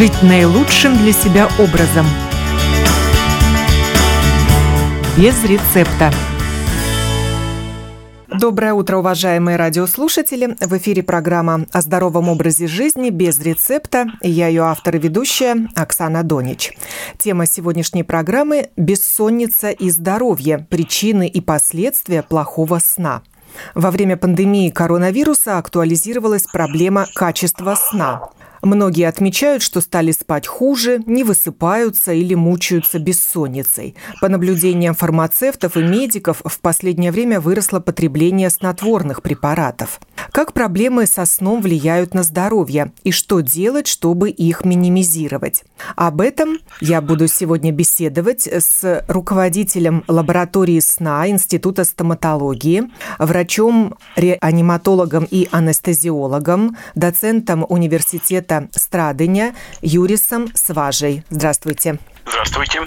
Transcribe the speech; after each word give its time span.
жить 0.00 0.22
наилучшим 0.22 0.96
для 0.96 1.12
себя 1.12 1.46
образом. 1.58 2.06
Без 5.18 5.44
рецепта. 5.44 6.10
Доброе 8.28 8.72
утро, 8.72 8.96
уважаемые 8.96 9.58
радиослушатели. 9.58 10.56
В 10.58 10.78
эфире 10.78 11.02
программа 11.02 11.66
о 11.70 11.82
здоровом 11.82 12.30
образе 12.30 12.66
жизни 12.66 13.10
без 13.10 13.38
рецепта. 13.40 14.06
Я 14.22 14.46
ее 14.46 14.62
автор 14.62 14.96
и 14.96 14.98
ведущая 14.98 15.68
Оксана 15.76 16.22
Донич. 16.22 16.72
Тема 17.18 17.44
сегодняшней 17.44 18.02
программы– 18.02 18.70
бессонница 18.78 19.68
и 19.68 19.90
здоровье, 19.90 20.66
причины 20.70 21.28
и 21.28 21.42
последствия 21.42 22.22
плохого 22.22 22.78
сна. 22.78 23.20
Во 23.74 23.90
время 23.90 24.16
пандемии 24.16 24.70
коронавируса 24.70 25.58
актуализировалась 25.58 26.44
проблема 26.44 27.06
качества 27.14 27.74
сна. 27.74 28.30
Многие 28.62 29.08
отмечают, 29.08 29.62
что 29.62 29.80
стали 29.80 30.12
спать 30.12 30.46
хуже, 30.46 31.02
не 31.06 31.24
высыпаются 31.24 32.12
или 32.12 32.34
мучаются 32.34 32.98
бессонницей. 32.98 33.94
По 34.20 34.28
наблюдениям 34.28 34.94
фармацевтов 34.94 35.76
и 35.76 35.82
медиков 35.82 36.42
в 36.44 36.60
последнее 36.60 37.10
время 37.10 37.40
выросло 37.40 37.80
потребление 37.80 38.50
снотворных 38.50 39.22
препаратов. 39.22 40.00
Как 40.32 40.52
проблемы 40.52 41.06
со 41.06 41.24
сном 41.24 41.62
влияют 41.62 42.14
на 42.14 42.22
здоровье 42.22 42.92
и 43.04 43.10
что 43.10 43.40
делать, 43.40 43.86
чтобы 43.86 44.28
их 44.30 44.64
минимизировать? 44.64 45.64
Об 45.96 46.20
этом 46.20 46.58
я 46.80 47.00
буду 47.00 47.26
сегодня 47.28 47.72
беседовать 47.72 48.46
с 48.46 49.04
руководителем 49.08 50.04
лаборатории 50.08 50.80
сна 50.80 51.28
Института 51.28 51.84
стоматологии, 51.84 52.84
врачом-реаниматологом 53.18 55.26
и 55.30 55.48
анестезиологом, 55.50 56.76
доцентом 56.94 57.64
университета 57.68 58.68
Страдыня 58.72 59.54
Юрисом 59.82 60.48
Сважей. 60.54 61.24
Здравствуйте. 61.30 61.98
Здравствуйте. 62.26 62.80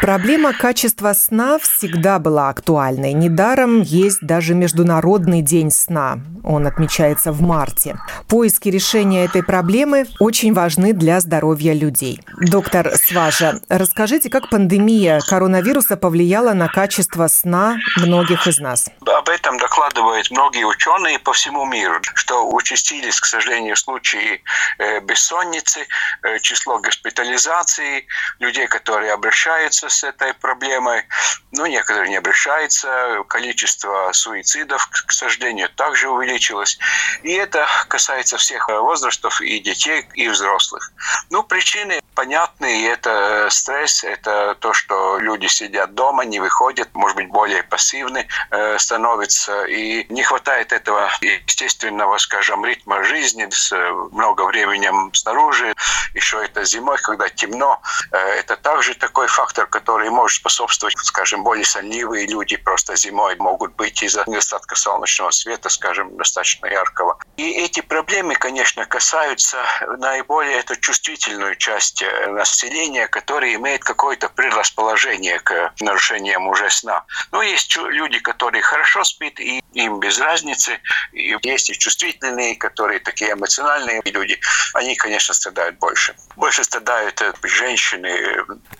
Проблема 0.00 0.52
качества 0.52 1.12
сна 1.12 1.58
всегда 1.58 2.20
была 2.20 2.50
актуальной. 2.50 3.12
Недаром 3.14 3.82
есть 3.82 4.20
даже 4.22 4.54
Международный 4.54 5.42
день 5.42 5.72
сна. 5.72 6.20
Он 6.44 6.66
отмечается 6.68 7.32
в 7.32 7.42
марте. 7.42 7.98
Поиски 8.28 8.68
решения 8.68 9.24
этой 9.24 9.42
проблемы 9.42 10.06
очень 10.20 10.54
важны 10.54 10.92
для 10.92 11.18
здоровья 11.20 11.74
людей. 11.74 12.20
Доктор 12.40 12.92
Сважа, 12.96 13.60
расскажите, 13.68 14.30
как 14.30 14.48
пандемия 14.48 15.20
коронавируса 15.20 15.96
повлияла 15.96 16.52
на 16.52 16.68
качество 16.68 17.26
сна 17.26 17.78
многих 17.96 18.46
из 18.46 18.60
нас? 18.60 18.88
Об 19.04 19.28
этом 19.28 19.58
докладывают 19.58 20.30
многие 20.30 20.64
ученые 20.64 21.18
по 21.18 21.32
всему 21.32 21.66
миру, 21.66 22.00
что 22.14 22.48
участились, 22.48 23.20
к 23.20 23.26
сожалению, 23.26 23.76
случаи 23.76 24.42
э, 24.78 25.00
бессонницы, 25.00 25.80
э, 26.22 26.38
число 26.38 26.78
госпитализаций, 26.78 28.06
людей, 28.38 28.68
которые 28.68 29.12
обращаются 29.12 29.87
с 29.88 30.04
этой 30.04 30.34
проблемой, 30.34 31.04
но 31.52 31.66
некоторые 31.66 32.10
не 32.10 32.16
обращаются. 32.16 33.22
Количество 33.28 34.10
суицидов, 34.12 34.88
к 35.06 35.12
сожалению, 35.12 35.68
также 35.70 36.08
увеличилось. 36.08 36.78
И 37.22 37.32
это 37.32 37.66
касается 37.88 38.36
всех 38.36 38.68
возрастов, 38.68 39.40
и 39.40 39.58
детей, 39.60 40.06
и 40.14 40.28
взрослых. 40.28 40.92
Ну, 41.30 41.42
причины 41.42 42.00
понятные. 42.14 42.88
Это 42.88 43.46
стресс, 43.50 44.02
это 44.02 44.56
то, 44.58 44.72
что 44.72 45.18
люди 45.18 45.46
сидят 45.46 45.94
дома, 45.94 46.24
не 46.24 46.40
выходят, 46.40 46.88
может 46.94 47.16
быть, 47.16 47.28
более 47.28 47.62
пассивны 47.62 48.26
э, 48.50 48.78
становятся. 48.78 49.64
И 49.66 50.04
не 50.12 50.24
хватает 50.24 50.72
этого 50.72 51.10
естественного, 51.20 52.18
скажем, 52.18 52.64
ритма 52.64 53.04
жизни 53.04 53.46
с 53.50 53.72
много 54.10 54.42
времени 54.46 54.90
снаружи. 55.14 55.74
Еще 56.14 56.44
это 56.44 56.64
зимой, 56.64 56.98
когда 56.98 57.28
темно. 57.28 57.80
Э, 58.10 58.16
это 58.16 58.56
также 58.56 58.94
такой 58.94 59.28
фактор, 59.28 59.66
который 59.78 60.10
может 60.10 60.38
способствовать, 60.38 60.96
скажем, 60.98 61.44
более 61.44 61.64
сонливые 61.64 62.26
люди 62.26 62.56
просто 62.56 62.96
зимой 62.96 63.36
могут 63.36 63.76
быть 63.76 64.02
из-за 64.02 64.24
недостатка 64.26 64.74
солнечного 64.74 65.30
света, 65.30 65.68
скажем, 65.68 66.16
достаточно 66.16 66.66
яркого. 66.66 67.16
И 67.36 67.48
эти 67.50 67.80
проблемы, 67.80 68.34
конечно, 68.34 68.84
касаются 68.86 69.58
наиболее 69.98 70.58
эту 70.58 70.74
чувствительную 70.80 71.54
часть 71.54 72.02
э, 72.02 72.26
населения, 72.26 73.06
которая 73.06 73.54
имеет 73.54 73.84
какое-то 73.84 74.28
предрасположение 74.28 75.38
к 75.38 75.72
нарушениям 75.80 76.48
уже 76.48 76.68
сна. 76.70 77.04
Но 77.30 77.42
есть 77.42 77.76
люди, 77.76 78.18
которые 78.18 78.62
хорошо 78.62 79.04
спят, 79.04 79.38
и 79.38 79.62
им 79.74 80.00
без 80.00 80.18
разницы. 80.18 80.80
И 81.12 81.36
есть 81.42 81.70
и 81.70 81.78
чувствительные, 81.78 82.56
которые 82.56 82.98
такие 82.98 83.32
эмоциональные 83.32 84.02
люди. 84.06 84.40
Они, 84.74 84.96
конечно, 84.96 85.34
страдают 85.34 85.78
больше. 85.78 86.16
Больше 86.34 86.64
страдают 86.64 87.20
э, 87.22 87.32
женщины, 87.44 88.10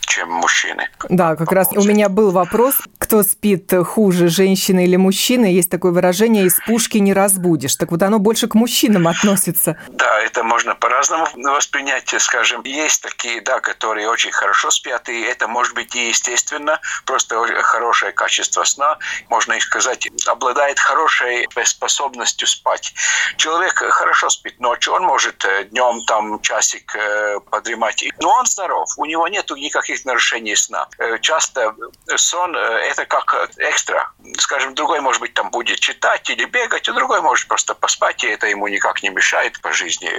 чем 0.01 0.33
мужчины. 0.33 0.88
Да, 1.09 1.37
как 1.37 1.53
раз 1.53 1.69
у 1.73 1.83
меня 1.85 2.09
был 2.09 2.31
вопрос, 2.31 2.77
кто 2.99 3.23
спит 3.23 3.73
хуже, 3.87 4.29
женщина 4.29 4.85
или 4.85 4.97
мужчина. 4.97 5.47
Есть 5.47 5.71
такое 5.71 5.93
выражение 5.93 6.47
«из 6.47 6.59
пушки 6.67 6.99
не 6.99 7.13
разбудишь». 7.13 7.77
Так 7.77 7.91
вот 7.91 8.03
оно 8.03 8.19
больше 8.19 8.49
к 8.49 8.55
мужчинам 8.55 9.07
относится. 9.09 9.77
Да, 9.89 10.21
это 10.21 10.43
можно 10.43 10.75
по-разному 10.75 11.27
воспринять. 11.35 12.15
Скажем, 12.19 12.63
есть 12.65 13.03
такие, 13.03 13.41
да, 13.41 13.61
которые 13.61 14.09
очень 14.09 14.33
хорошо 14.33 14.71
спят, 14.71 15.09
и 15.09 15.21
это 15.21 15.47
может 15.49 15.75
быть 15.75 15.95
и 15.95 16.09
естественно, 16.09 16.81
просто 17.07 17.37
хорошее 17.63 18.13
качество 18.13 18.65
сна, 18.65 18.99
можно 19.29 19.55
и 19.55 19.61
сказать, 19.61 20.09
обладает 20.27 20.79
хорошей 20.79 21.47
способностью 21.65 22.49
спать. 22.49 22.95
Человек 23.37 23.75
хорошо 23.75 24.29
спит 24.31 24.61
ночью, 24.61 24.93
он 24.95 25.03
может 25.05 25.45
э, 25.45 25.65
днем 25.65 26.05
там 26.07 26.41
часик 26.41 26.95
э, 26.95 27.41
подремать, 27.51 28.05
но 28.21 28.31
он 28.31 28.47
здоров, 28.47 28.89
у 28.97 29.05
него 29.05 29.29
нет 29.29 29.51
никаких 29.51 30.05
нарушений 30.05 30.57
сна. 30.57 30.78
Э, 30.99 31.19
часто 31.21 31.75
сон– 32.17 32.57
это 32.57 33.07
как 33.07 33.51
экстра. 33.59 34.11
Скажем, 34.39 34.75
другой, 34.75 35.01
может 35.01 35.21
быть, 35.21 35.35
там 35.35 35.51
будет 35.51 35.81
читать 35.81 36.29
или 36.31 36.45
бегать, 36.45 36.89
а 36.89 36.93
другой 36.93 37.21
может 37.21 37.49
просто 37.49 37.75
поспать, 37.75 38.25
и 38.25 38.29
это 38.29 38.47
ему 38.47 38.69
никак 38.69 39.03
не 39.03 39.11
мешает 39.11 39.61
по 39.61 39.73
жизни. 39.73 40.11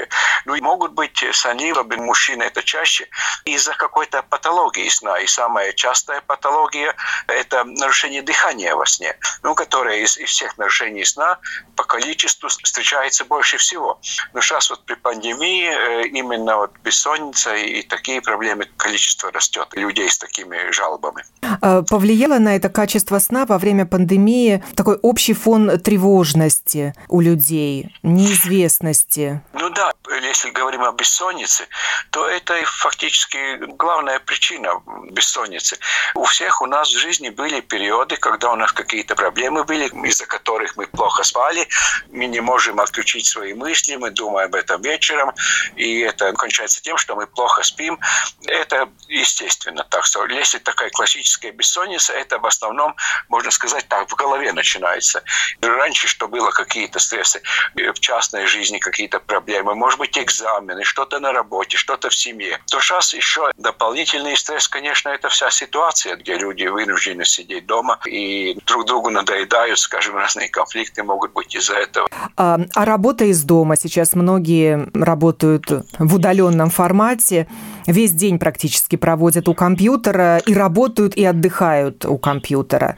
Ну, 0.46 0.56
и 0.56 0.62
могут 0.62 0.94
быть 0.94 1.24
сонливы, 1.32 1.84
мужчины 1.98 2.44
это 2.44 2.64
чаще, 2.64 3.08
из-за 3.46 3.74
какой-то 3.74 4.24
патологии 4.24 4.88
сна. 4.90 5.20
И 5.20 5.28
самая 5.28 5.74
частая 5.74 6.22
патология– 6.22 6.96
это 7.28 7.64
нарушение 7.64 8.22
дыхания 8.22 8.76
во 8.76 8.86
сне, 8.86 9.18
ну, 9.44 9.56
которое 9.56 10.00
из, 10.00 10.18
из 10.18 10.30
всех 10.30 10.58
нарушений 10.58 11.06
сна 11.06 11.40
по 11.76 11.84
количеству 11.84 12.50
встречается 12.50 13.26
больше 13.26 13.58
всего. 13.58 14.00
Но 14.34 14.42
сейчас 14.42 14.70
вот 14.70 14.86
при 14.86 14.96
пандемии 14.96 15.70
э, 15.70 16.08
именно 16.08 16.58
вот 16.58 16.72
бессонница 16.84 17.56
и 17.56 17.82
такие 17.84 18.22
проблемы, 18.22 18.66
количество 18.78 19.32
растет 19.32 19.68
людей 19.74 20.10
с 20.10 20.18
такими 20.18 20.49
жалобами. 20.72 21.24
А, 21.62 21.82
повлияло 21.84 22.40
на 22.40 22.56
это 22.56 22.70
качество 22.70 23.20
сна 23.20 23.46
во 23.46 23.58
время 23.58 23.86
пандемии 23.86 24.64
такой 24.76 24.98
общий 25.02 25.34
фон 25.34 25.80
тревожности 25.80 26.94
у 27.08 27.22
людей, 27.22 27.96
неизвестности? 28.04 29.42
Ну 29.54 29.70
да, 29.70 29.92
если 30.22 30.50
говорим 30.52 30.84
о 30.84 30.92
бессоннице, 30.92 31.68
то 32.12 32.28
это 32.28 32.54
фактически 32.66 33.58
главная 33.76 34.20
причина 34.20 34.82
бессонницы. 35.12 35.78
У 36.16 36.24
всех 36.26 36.62
у 36.62 36.66
нас 36.66 36.90
в 36.90 36.98
жизни 36.98 37.30
были 37.30 37.62
периоды, 37.62 38.18
когда 38.18 38.52
у 38.52 38.56
нас 38.56 38.72
какие-то 38.72 39.16
проблемы 39.16 39.64
были, 39.64 39.88
из-за 40.08 40.26
которых 40.26 40.76
мы 40.78 40.88
плохо 40.88 41.24
спали, 41.24 41.68
мы 42.12 42.26
не 42.26 42.42
можем 42.42 42.80
отключить 42.80 43.26
свои 43.26 43.54
мысли, 43.54 43.96
мы 43.96 44.12
думаем 44.12 44.48
об 44.50 44.56
этом 44.56 44.82
вечером, 44.82 45.32
и 45.76 46.00
это 46.00 46.34
кончается 46.34 46.82
тем, 46.82 46.98
что 46.98 47.16
мы 47.16 47.28
плохо 47.28 47.64
спим. 47.64 48.00
Это 48.46 48.90
естественно 49.08 49.84
так. 49.90 50.06
Что 50.06 50.26
если 50.40 50.58
такая 50.58 50.90
классическая 50.90 51.52
бессонница, 51.52 52.14
это 52.14 52.40
в 52.40 52.46
основном, 52.46 52.96
можно 53.28 53.52
сказать 53.52 53.88
так, 53.88 54.10
в 54.10 54.16
голове 54.16 54.52
начинается. 54.54 55.24
Раньше, 55.62 56.08
что 56.08 56.28
было 56.28 56.52
какие-то 56.52 57.00
стрессы 57.00 57.42
в 57.76 58.00
частной 58.00 58.46
жизни, 58.48 58.80
какие-то 58.80 59.20
проблемы, 59.20 59.76
может 59.76 60.00
быть, 60.00 60.18
экзамены, 60.18 60.84
что-то 60.84 61.20
на 61.20 61.32
работе, 61.32 61.78
что-то 61.78 62.10
в 62.10 62.16
семье. 62.16 62.60
То 62.72 62.80
сейчас 62.80 63.14
еще 63.14 63.52
дополнительный 63.58 64.36
стресс, 64.36 64.68
конечно, 64.68 65.10
это 65.10 65.30
вся 65.30 65.52
ситуация, 65.52 66.16
где 66.16 66.36
люди 66.36 66.66
вынуждены 66.66 67.26
сидеть 67.26 67.66
дома 67.66 68.00
и 68.06 68.58
друг 68.66 68.86
другу 68.86 69.10
надоедают, 69.10 69.80
скажем, 69.80 70.16
разные 70.16 70.50
конфликты 70.50 71.04
могут 71.04 71.34
быть 71.34 71.56
из-за 71.56 71.76
этого. 71.76 72.08
А, 72.38 72.60
а 72.76 72.86
работа 72.86 73.26
из 73.26 73.44
дома? 73.44 73.76
Сейчас 73.76 74.14
многие 74.14 74.90
работают 74.94 75.66
в 75.98 76.16
удаленном 76.16 76.70
формате 76.70 77.48
весь 77.92 78.12
день 78.12 78.40
практически 78.40 78.96
проводят 78.96 79.48
у 79.48 79.54
компьютера 79.54 80.38
и 80.38 80.54
работают 80.54 81.16
и 81.16 81.26
отдыхают 81.26 82.06
у 82.06 82.18
компьютера. 82.18 82.96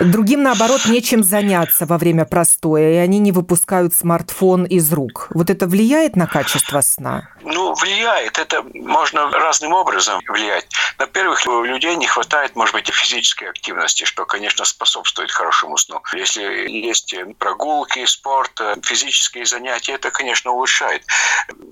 Другим, 0.00 0.42
наоборот, 0.42 0.82
нечем 0.86 1.24
заняться 1.24 1.86
во 1.86 1.98
время 1.98 2.24
простоя, 2.24 2.92
и 2.92 2.96
они 2.96 3.18
не 3.18 3.32
выпускают 3.32 3.94
смартфон 3.94 4.64
из 4.64 4.92
рук. 4.92 5.28
Вот 5.34 5.50
это 5.50 5.66
влияет 5.66 6.14
на 6.14 6.26
качество 6.26 6.80
сна? 6.80 7.28
Ну, 7.42 7.74
влияет. 7.74 8.38
Это 8.38 8.62
можно 8.74 9.30
разным 9.30 9.72
образом 9.72 10.20
влиять. 10.28 10.66
Во-первых, 10.98 11.46
у 11.46 11.62
людей 11.62 11.96
не 11.96 12.06
хватает, 12.06 12.54
может 12.54 12.74
быть, 12.74 12.88
и 12.88 12.92
физической 12.92 13.48
активности, 13.48 14.04
что, 14.04 14.24
конечно, 14.24 14.64
способствует 14.64 15.30
хорошему 15.30 15.76
сну. 15.76 16.00
Если 16.14 16.42
есть 16.68 17.14
прогулки, 17.38 18.04
спорт, 18.06 18.60
физические 18.82 19.46
занятия, 19.46 19.92
это, 19.94 20.10
конечно, 20.10 20.52
улучшает. 20.52 21.02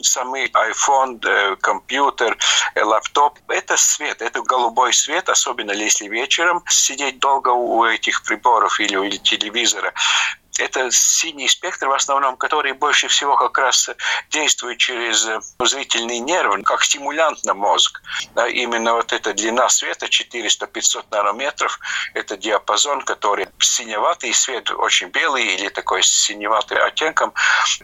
Самый 0.03 0.47
iPhone, 0.47 1.21
э, 1.25 1.57
компьютер, 1.61 2.33
э, 2.33 2.37
лаптоп– 2.75 3.39
это 3.49 3.77
свет, 3.77 4.23
это 4.23 4.43
голубой 4.43 4.93
свет, 4.93 5.29
особенно 5.29 5.73
если 5.73 6.09
вечером 6.09 6.63
сидеть 6.69 7.19
долго 7.19 7.51
у 7.51 7.85
этих 7.85 8.23
приборов 8.23 8.81
или 8.81 8.97
у 8.97 9.09
телевизора 9.11 9.93
это 10.59 10.91
синий 10.91 11.49
спектр 11.49 11.89
в 11.89 11.93
основном, 11.93 12.37
который 12.37 12.73
больше 12.73 13.09
всего 13.09 13.37
как 13.37 13.59
раз 13.59 13.91
действует 14.31 14.79
через 14.79 15.27
зрительный 15.59 16.19
нерв, 16.19 16.63
как 16.65 16.83
стимулянт 16.83 17.45
на 17.45 17.55
мозг. 17.55 18.01
Да, 18.35 18.47
именно 18.47 18.95
вот 18.95 19.13
эта 19.13 19.35
длина 19.35 19.69
света 19.69 20.07
400-500 20.07 21.07
нанометров, 21.11 21.79
это 22.15 22.37
диапазон, 22.37 23.03
который 23.03 23.49
синеватый 23.59 24.33
свет, 24.33 24.71
очень 24.71 25.09
белый 25.09 25.45
или 25.55 25.69
такой 25.69 26.03
синеватый 26.03 26.79
оттенком. 26.79 27.33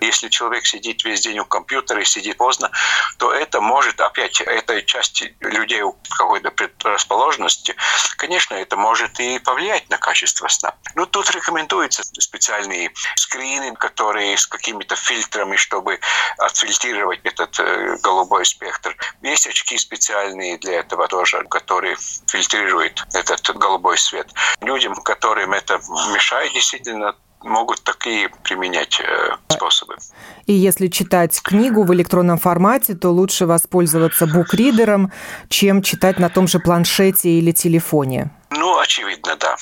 Если 0.01 0.29
человек 0.29 0.67
сидит 0.67 1.05
весь 1.05 1.21
день 1.23 1.39
у 1.41 1.45
компьютера 1.45 2.01
и 2.01 2.05
сидит 2.05 2.37
поздно, 2.37 2.71
то 3.19 3.33
это 3.33 3.61
может 3.61 4.01
опять 4.01 4.41
этой 4.41 4.85
части 4.85 5.37
людей 5.41 5.83
какой-то 6.17 6.51
предрасположенности, 6.51 7.77
конечно, 8.17 8.55
это 8.55 8.77
может 8.77 9.19
и 9.21 9.39
повлиять 9.39 9.89
на 9.91 9.99
качество 9.99 10.49
сна. 10.49 10.75
Но 10.95 11.07
тут 11.07 11.31
рекомендуется 11.31 12.03
специально 12.21 12.62
специальные 12.63 12.91
скрины, 13.17 13.75
которые 13.77 14.37
с 14.37 14.47
какими-то 14.47 14.97
фильтрами, 14.97 15.57
чтобы 15.57 15.99
отфильтрировать 16.39 17.21
этот 17.25 17.59
э, 17.61 17.97
голубой 18.03 18.45
спектр. 18.45 18.97
Есть 19.23 19.47
очки 19.47 19.77
специальные 19.79 20.59
для 20.59 20.81
этого 20.81 21.09
тоже, 21.09 21.45
которые 21.51 21.97
фильтрируют 22.27 23.05
этот 23.15 23.57
голубой 23.57 23.99
свет. 23.99 24.29
Людям, 24.61 24.95
которым 24.95 25.53
это 25.53 25.81
мешает, 26.15 26.53
действительно 26.53 27.15
могут 27.43 27.83
такие 27.83 28.29
применять 28.45 29.01
э, 29.01 29.37
способы. 29.49 29.97
И 30.47 30.53
если 30.53 30.87
читать 30.87 31.41
книгу 31.43 31.83
в 31.83 31.93
электронном 31.93 32.39
формате, 32.39 32.95
то 32.95 33.11
лучше 33.11 33.47
воспользоваться 33.47 34.27
букридером, 34.27 35.13
чем 35.49 35.83
читать 35.83 36.19
на 36.19 36.29
том 36.29 36.47
же 36.47 36.61
планшете 36.61 37.31
или 37.31 37.51
телефоне. 37.51 38.31
Ну, 38.51 38.79
очевидно, 38.79 39.37
да. 39.37 39.57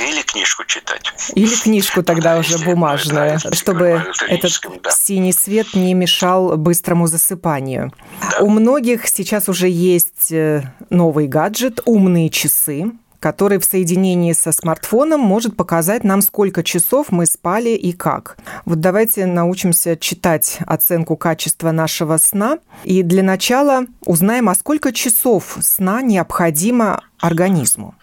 Или 0.00 0.22
книжку 0.22 0.64
читать. 0.64 1.12
Или 1.34 1.54
книжку 1.54 2.02
тогда 2.02 2.34
да, 2.34 2.40
уже 2.40 2.58
бумажную, 2.58 3.38
да, 3.42 3.52
чтобы 3.52 4.04
этот 4.28 4.52
да. 4.82 4.90
синий 4.90 5.32
свет 5.32 5.74
не 5.74 5.94
мешал 5.94 6.56
быстрому 6.56 7.06
засыпанию. 7.06 7.92
Да. 8.20 8.44
У 8.44 8.50
многих 8.50 9.08
сейчас 9.08 9.48
уже 9.48 9.68
есть 9.68 10.32
э, 10.32 10.62
новый 10.90 11.26
гаджет, 11.26 11.80
умные 11.84 12.30
часы, 12.30 12.92
который 13.20 13.58
в 13.58 13.64
соединении 13.64 14.32
со 14.32 14.52
смартфоном 14.52 15.20
может 15.20 15.56
показать 15.56 16.04
нам, 16.04 16.22
сколько 16.22 16.62
часов 16.62 17.10
мы 17.10 17.26
спали 17.26 17.70
и 17.70 17.92
как. 17.92 18.38
Вот 18.64 18.80
давайте 18.80 19.26
научимся 19.26 19.96
читать 19.96 20.58
оценку 20.66 21.16
качества 21.16 21.72
нашего 21.72 22.16
сна. 22.18 22.58
И 22.84 23.02
для 23.02 23.22
начала 23.22 23.86
узнаем, 24.04 24.48
а 24.48 24.54
сколько 24.54 24.92
часов 24.92 25.58
сна 25.60 26.02
необходимо 26.02 27.02
организму. 27.18 27.94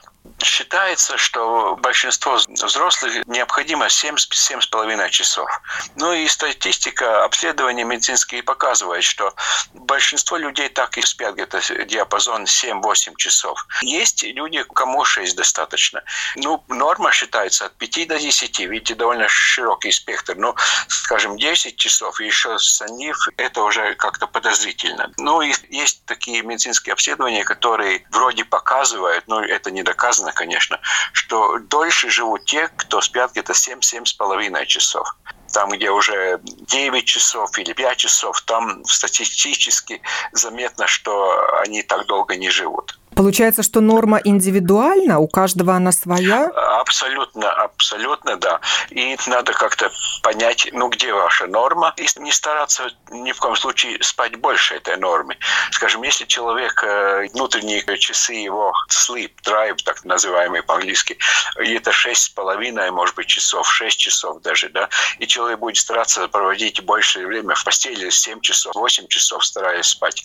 Считается, 0.45 1.17
что 1.17 1.75
большинство 1.77 2.37
взрослых 2.47 3.25
необходимо 3.25 3.87
7-7,5 3.87 5.09
часов. 5.09 5.49
Ну 5.95 6.13
и 6.13 6.27
статистика 6.27 7.23
обследования 7.25 7.83
медицинские 7.83 8.43
показывает, 8.43 9.03
что 9.03 9.33
большинство 9.73 10.37
людей 10.37 10.69
так 10.69 10.99
и 10.99 11.01
спят 11.01 11.33
где-то 11.33 11.61
диапазон 11.85 12.43
7-8 12.43 13.15
часов. 13.17 13.65
Есть 13.81 14.21
люди, 14.21 14.63
кому 14.75 15.03
6 15.03 15.35
достаточно. 15.35 16.03
Ну, 16.35 16.63
норма 16.67 17.11
считается 17.11 17.65
от 17.65 17.75
5 17.77 18.07
до 18.07 18.19
10, 18.19 18.59
видите, 18.59 18.93
довольно 18.93 19.27
широкий 19.27 19.91
спектр. 19.91 20.35
Ну, 20.35 20.55
скажем, 20.87 21.37
10 21.37 21.75
часов 21.75 22.21
и 22.21 22.27
еще 22.27 22.59
сонлив, 22.59 23.17
это 23.37 23.63
уже 23.63 23.95
как-то 23.95 24.27
подозрительно. 24.27 25.11
Ну 25.17 25.41
и 25.41 25.53
есть 25.69 26.05
такие 26.05 26.43
медицинские 26.43 26.93
обследования, 26.93 27.43
которые 27.43 28.05
вроде 28.11 28.45
показывают, 28.45 29.27
но 29.27 29.43
это 29.43 29.71
не 29.71 29.81
доказано, 29.81 30.34
конечно, 30.35 30.79
что 31.13 31.57
дольше 31.59 32.09
живут 32.09 32.45
те, 32.45 32.67
кто 32.67 33.01
спят 33.01 33.31
где-то 33.31 33.53
7-7,5 33.53 34.65
часов 34.65 35.15
там, 35.55 35.69
где 35.69 35.89
уже 35.89 36.41
9 36.43 37.05
часов 37.05 37.57
или 37.57 37.71
5 37.71 37.97
часов, 37.97 38.41
там 38.41 38.83
статистически 38.83 40.01
заметно, 40.33 40.85
что 40.85 41.59
они 41.61 41.81
так 41.81 42.07
долго 42.07 42.35
не 42.35 42.49
живут. 42.49 42.99
Получается, 43.15 43.63
что 43.63 43.79
норма 43.79 44.19
индивидуальна, 44.23 45.19
у 45.19 45.27
каждого 45.27 45.73
она 45.73 45.91
своя? 45.93 46.47
Абсолютно, 46.81 47.49
абсолютно, 47.51 48.35
да. 48.35 48.59
И 48.89 49.17
надо 49.27 49.53
как-то 49.53 49.89
понять, 50.21 50.67
ну, 50.73 50.89
где 50.89 51.13
ваша 51.13 51.47
норма, 51.47 51.93
и 51.97 52.07
не 52.19 52.31
стараться 52.31 52.89
ни 53.11 53.31
в 53.31 53.39
коем 53.39 53.55
случае 53.55 54.01
спать 54.03 54.35
больше 54.35 54.75
этой 54.75 54.97
нормы. 54.97 55.37
Скажем, 55.71 56.03
если 56.03 56.25
человек, 56.25 56.83
э, 56.83 57.27
внутренние 57.33 57.83
часы 57.97 58.33
его 58.33 58.73
sleep 58.89 59.31
drive, 59.43 59.77
так 59.85 60.03
называемый 60.03 60.61
по-английски, 60.61 61.17
это 61.55 61.91
шесть 61.91 62.23
с 62.23 62.29
половиной, 62.29 62.91
может 62.91 63.15
быть, 63.15 63.27
часов, 63.27 63.71
6 63.71 63.97
часов 63.97 64.41
даже, 64.41 64.69
да, 64.69 64.89
и 65.19 65.27
человек 65.27 65.59
будет 65.59 65.77
стараться 65.77 66.27
проводить 66.27 66.83
большее 66.83 67.27
время 67.27 67.55
в 67.55 67.63
постели, 67.63 68.09
7 68.09 68.41
часов, 68.41 68.75
8 68.75 69.07
часов 69.07 69.45
стараясь 69.45 69.87
спать, 69.87 70.23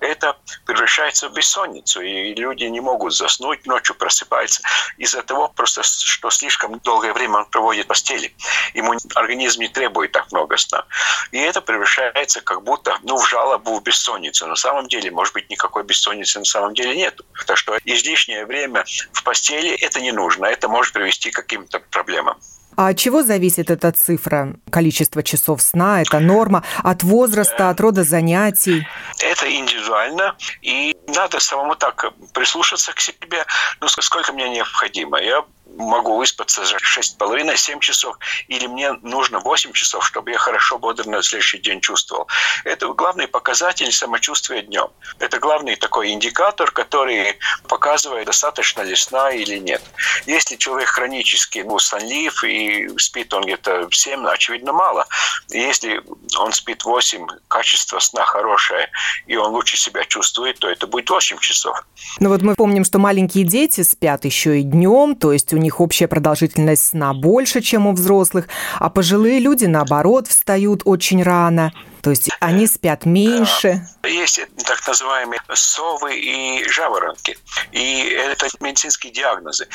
это 0.00 0.36
превращается 0.66 1.28
в 1.28 1.34
бессонницу, 1.34 2.00
и 2.00 2.23
люди 2.32 2.64
не 2.64 2.80
могут 2.80 3.14
заснуть, 3.14 3.66
ночью 3.66 3.94
просыпаются 3.96 4.62
из-за 4.96 5.22
того 5.22 5.48
просто, 5.48 5.82
что 5.82 6.30
слишком 6.30 6.78
долгое 6.78 7.12
время 7.12 7.38
он 7.38 7.46
проводит 7.46 7.84
в 7.84 7.88
постели. 7.88 8.34
Ему 8.72 8.94
организм 9.14 9.60
не 9.60 9.68
требует 9.68 10.12
так 10.12 10.30
много 10.32 10.56
сна. 10.56 10.84
И 11.32 11.38
это 11.38 11.60
превращается 11.60 12.40
как 12.40 12.62
будто 12.62 12.98
ну, 13.02 13.16
в 13.16 13.28
жалобу 13.28 13.78
в 13.78 13.82
бессонницу. 13.82 14.46
На 14.46 14.56
самом 14.56 14.88
деле, 14.88 15.10
может 15.10 15.34
быть, 15.34 15.50
никакой 15.50 15.84
бессонницы 15.84 16.38
на 16.38 16.44
самом 16.44 16.74
деле 16.74 16.96
нет. 16.96 17.20
Так 17.46 17.56
что 17.56 17.76
излишнее 17.84 18.46
время 18.46 18.84
в 19.12 19.22
постели 19.24 19.70
это 19.70 20.00
не 20.00 20.12
нужно. 20.12 20.46
Это 20.46 20.68
может 20.68 20.92
привести 20.92 21.30
к 21.30 21.36
каким-то 21.36 21.80
проблемам. 21.80 22.38
А 22.76 22.88
от 22.88 22.98
чего 22.98 23.22
зависит 23.22 23.70
эта 23.70 23.92
цифра? 23.92 24.56
Количество 24.70 25.22
часов 25.22 25.62
сна, 25.62 26.02
это 26.02 26.20
норма? 26.20 26.64
От 26.82 27.02
возраста, 27.02 27.70
от 27.70 27.80
рода 27.80 28.04
занятий? 28.04 28.86
Это 29.18 29.52
индивидуально, 29.52 30.36
и 30.62 30.96
надо 31.08 31.40
самому 31.40 31.76
так 31.76 32.12
прислушаться 32.32 32.92
к 32.92 33.00
себе, 33.00 33.44
ну, 33.80 33.88
сколько 33.88 34.32
мне 34.32 34.48
необходимо. 34.48 35.20
Я 35.20 35.44
могу 35.76 36.16
выспаться 36.16 36.64
за 36.64 36.76
6,5-7 36.76 37.80
часов, 37.80 38.18
или 38.48 38.66
мне 38.66 38.92
нужно 39.02 39.40
8 39.40 39.72
часов, 39.72 40.06
чтобы 40.06 40.30
я 40.30 40.38
хорошо, 40.38 40.78
бодро 40.78 41.08
на 41.08 41.22
следующий 41.22 41.58
день 41.58 41.80
чувствовал. 41.80 42.28
Это 42.64 42.88
главный 42.88 43.28
показатель 43.28 43.90
самочувствия 43.92 44.62
днем. 44.62 44.88
Это 45.18 45.38
главный 45.38 45.76
такой 45.76 46.10
индикатор, 46.10 46.70
который 46.70 47.38
показывает, 47.68 48.26
достаточно 48.26 48.82
ли 48.82 48.94
сна 48.94 49.30
или 49.30 49.58
нет. 49.58 49.82
Если 50.26 50.56
человек 50.56 50.88
хронически 50.88 51.60
ну, 51.60 51.78
сонлив 51.78 52.44
и 52.44 52.88
спит 52.98 53.32
он 53.34 53.44
где-то 53.44 53.88
7, 53.90 54.26
очевидно, 54.26 54.72
мало. 54.72 55.06
Если 55.48 56.02
он 56.38 56.52
спит 56.52 56.84
8, 56.84 57.26
качество 57.48 57.98
сна 57.98 58.24
хорошее, 58.24 58.88
и 59.26 59.36
он 59.36 59.52
лучше 59.52 59.76
себя 59.76 60.04
чувствует, 60.04 60.58
то 60.58 60.68
это 60.68 60.86
будет 60.86 61.10
8 61.10 61.38
часов. 61.38 61.84
Ну 62.20 62.28
вот 62.28 62.42
мы 62.42 62.54
помним, 62.54 62.84
что 62.84 62.98
маленькие 62.98 63.44
дети 63.44 63.82
спят 63.82 64.24
еще 64.24 64.60
и 64.60 64.62
днем, 64.62 65.16
то 65.16 65.32
есть 65.32 65.52
у 65.52 65.58
них 65.64 65.80
общая 65.80 66.06
продолжительность 66.06 66.86
сна 66.86 67.12
больше, 67.12 67.60
чем 67.60 67.86
у 67.88 67.92
взрослых, 67.92 68.48
а 68.78 68.88
пожилые 68.90 69.40
люди, 69.40 69.64
наоборот, 69.64 70.28
встают 70.28 70.82
очень 70.84 71.22
рано. 71.22 71.72
То 72.02 72.10
есть 72.10 72.28
они 72.40 72.66
спят 72.66 73.06
меньше. 73.06 73.88
Есть 74.08 74.40
так 74.66 74.86
называемые 74.86 75.40
совы 75.54 76.16
и 76.16 76.68
жаворонки. 76.68 77.38
И 77.72 78.08
это 78.10 78.46
медицинские 78.60 79.12
диагнозы. 79.12 79.68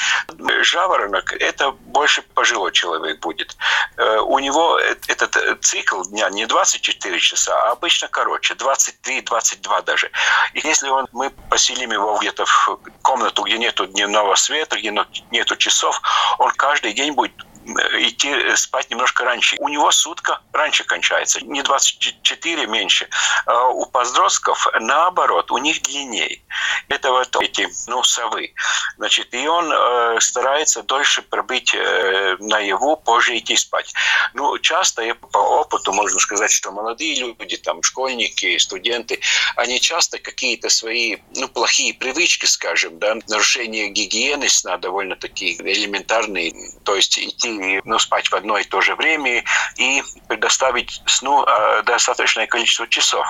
Жаворонок– 0.61 1.33
это 1.39 1.71
больше 1.71 2.21
пожилой 2.21 2.71
человек 2.71 3.19
будет. 3.19 3.57
Э, 3.97 4.19
у 4.19 4.39
него 4.39 4.79
этот 5.07 5.63
цикл 5.63 6.03
дня 6.03 6.29
не 6.29 6.45
24 6.45 7.19
часа, 7.19 7.61
а 7.63 7.71
обычно 7.71 8.07
короче, 8.07 8.53
23-22 8.53 9.83
даже. 9.83 10.11
И 10.53 10.59
если 10.63 10.89
он, 10.89 11.07
мы 11.11 11.29
поселим 11.49 11.91
его 11.91 12.17
где-то 12.17 12.45
в 12.45 12.79
комнату, 13.01 13.43
где 13.43 13.57
нету 13.57 13.85
дневного 13.85 14.35
света, 14.35 14.77
где 14.77 14.93
нету 15.31 15.55
часов, 15.55 16.01
он 16.37 16.51
каждый 16.51 16.93
день 16.93 17.13
будет 17.13 17.33
идти 17.73 18.55
спать 18.55 18.89
немножко 18.89 19.23
раньше. 19.23 19.55
У 19.59 19.69
него 19.69 19.91
сутка 19.91 20.41
раньше 20.53 20.83
кончается, 20.83 21.41
не 21.41 21.61
24 21.61 22.67
меньше. 22.67 23.07
А 23.45 23.67
у 23.69 23.85
подростков 23.85 24.67
наоборот, 24.79 25.51
у 25.51 25.57
них 25.57 25.81
длиннее. 25.81 26.41
Это 26.87 27.11
вот 27.11 27.35
эти, 27.41 27.67
ну, 27.87 28.03
совы. 28.03 28.53
Значит, 28.97 29.33
и 29.33 29.47
он 29.47 29.71
э, 29.71 30.17
старается 30.19 30.83
дольше 30.83 31.21
пробыть 31.21 31.73
э, 31.73 32.35
наяву, 32.39 32.97
позже 32.97 33.37
идти 33.37 33.55
спать. 33.55 33.93
Ну, 34.33 34.57
часто, 34.59 35.01
я 35.01 35.15
по 35.15 35.37
опыту 35.37 35.93
можно 35.93 36.19
сказать, 36.19 36.51
что 36.51 36.71
молодые 36.71 37.15
люди, 37.15 37.57
там, 37.57 37.83
школьники, 37.83 38.57
студенты, 38.57 39.19
они 39.55 39.79
часто 39.79 40.19
какие-то 40.19 40.69
свои, 40.69 41.17
ну, 41.35 41.47
плохие 41.47 41.93
привычки, 41.93 42.45
скажем, 42.45 42.99
да, 42.99 43.15
нарушение 43.27 43.89
гигиены 43.89 44.49
сна 44.49 44.77
довольно 44.77 45.15
такие 45.15 45.55
элементарные, 45.59 46.53
то 46.83 46.95
есть 46.95 47.17
идти, 47.17 47.49
ну, 47.83 47.99
спать 47.99 48.29
в 48.29 48.35
одно 48.35 48.57
и 48.57 48.63
то 48.63 48.81
же 48.81 48.95
время 48.95 49.43
и 49.77 50.03
предоставить 50.27 51.01
сну 51.05 51.45
э, 51.45 51.83
достаточное 51.83 52.47
количество 52.47 52.87
часов. 52.87 53.25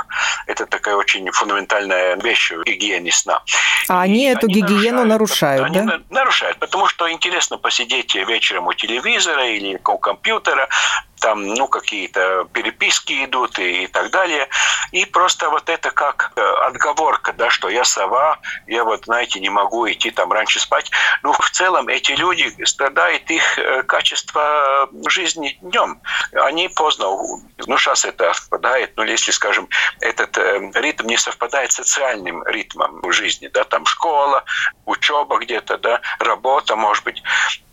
Это 0.48 0.66
такая 0.66 0.96
очень 0.96 1.30
фундаментальная 1.32 2.16
вещь 2.18 2.52
в 2.52 2.64
гигиене 2.64 3.12
сна. 3.12 3.42
А 3.88 4.02
они 4.02 4.26
и 4.26 4.30
эту 4.30 4.48
они 4.48 4.56
гигиену 4.56 5.06
нарушают, 5.06 5.62
нарушают 5.62 5.88
да? 5.88 5.94
Они 5.96 6.04
нарушают, 6.10 6.58
потому 6.60 6.88
что 6.88 7.10
интересно 7.12 7.58
посидеть 7.58 8.16
вечером 8.16 8.68
у 8.68 8.74
телевизора 8.74 9.48
или 9.48 9.80
у 9.86 9.98
компьютера, 9.98 10.70
там, 11.20 11.46
ну, 11.46 11.68
какие-то 11.68 12.48
переписки 12.54 13.26
идут 13.26 13.60
и, 13.60 13.84
и 13.84 13.88
так 13.88 14.12
далее. 14.12 14.48
И 14.92 15.06
просто 15.06 15.50
вот 15.50 15.70
это 15.70 15.92
как 15.92 16.32
э, 16.36 16.42
отговорка, 16.42 17.34
да, 17.34 17.50
что 17.50 17.70
я 17.70 17.84
сова, 17.84 18.40
я 18.68 18.84
вот, 18.84 19.06
знаете, 19.06 19.40
не 19.40 19.50
могу 19.50 19.90
идти 19.90 20.12
там 20.12 20.32
раньше 20.32 20.60
спать. 20.60 20.92
Ну, 21.24 21.34
в 21.34 21.50
целом 21.52 21.88
эти 21.90 22.14
люди, 22.14 22.54
страдает 22.66 23.30
их 23.30 23.60
э, 23.60 23.84
качество 23.84 24.90
жизни 25.08 25.58
днем. 25.62 26.02
Они 26.34 26.70
поздно, 26.70 27.06
ну, 27.68 27.78
сейчас 27.78 28.06
это 28.06 28.34
совпадает, 28.34 28.94
ну, 28.96 29.04
если, 29.04 29.32
скажем, 29.32 29.68
этот 30.02 30.38
э, 30.38 30.72
ритм 30.76 31.08
не 31.08 31.18
совпадает 31.18 31.72
с 31.72 31.76
социальным 31.76 32.44
ритмом 32.48 33.12
жизни, 33.12 33.48
да, 33.48 33.64
там 33.64 33.86
школа, 33.86 34.44
учеба 34.86 35.38
где-то, 35.38 35.78
да, 35.78 36.02
работа, 36.20 36.76
может 36.76 37.04
быть, 37.04 37.24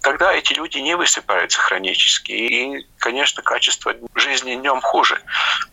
тогда 0.06 0.32
эти 0.32 0.52
люди 0.52 0.78
не 0.78 0.94
высыпаются 0.96 1.60
хронически. 1.60 2.30
И, 2.30 2.86
конечно, 2.98 3.42
качество 3.42 3.92
жизни 4.14 4.54
днем 4.54 4.80
хуже. 4.80 5.18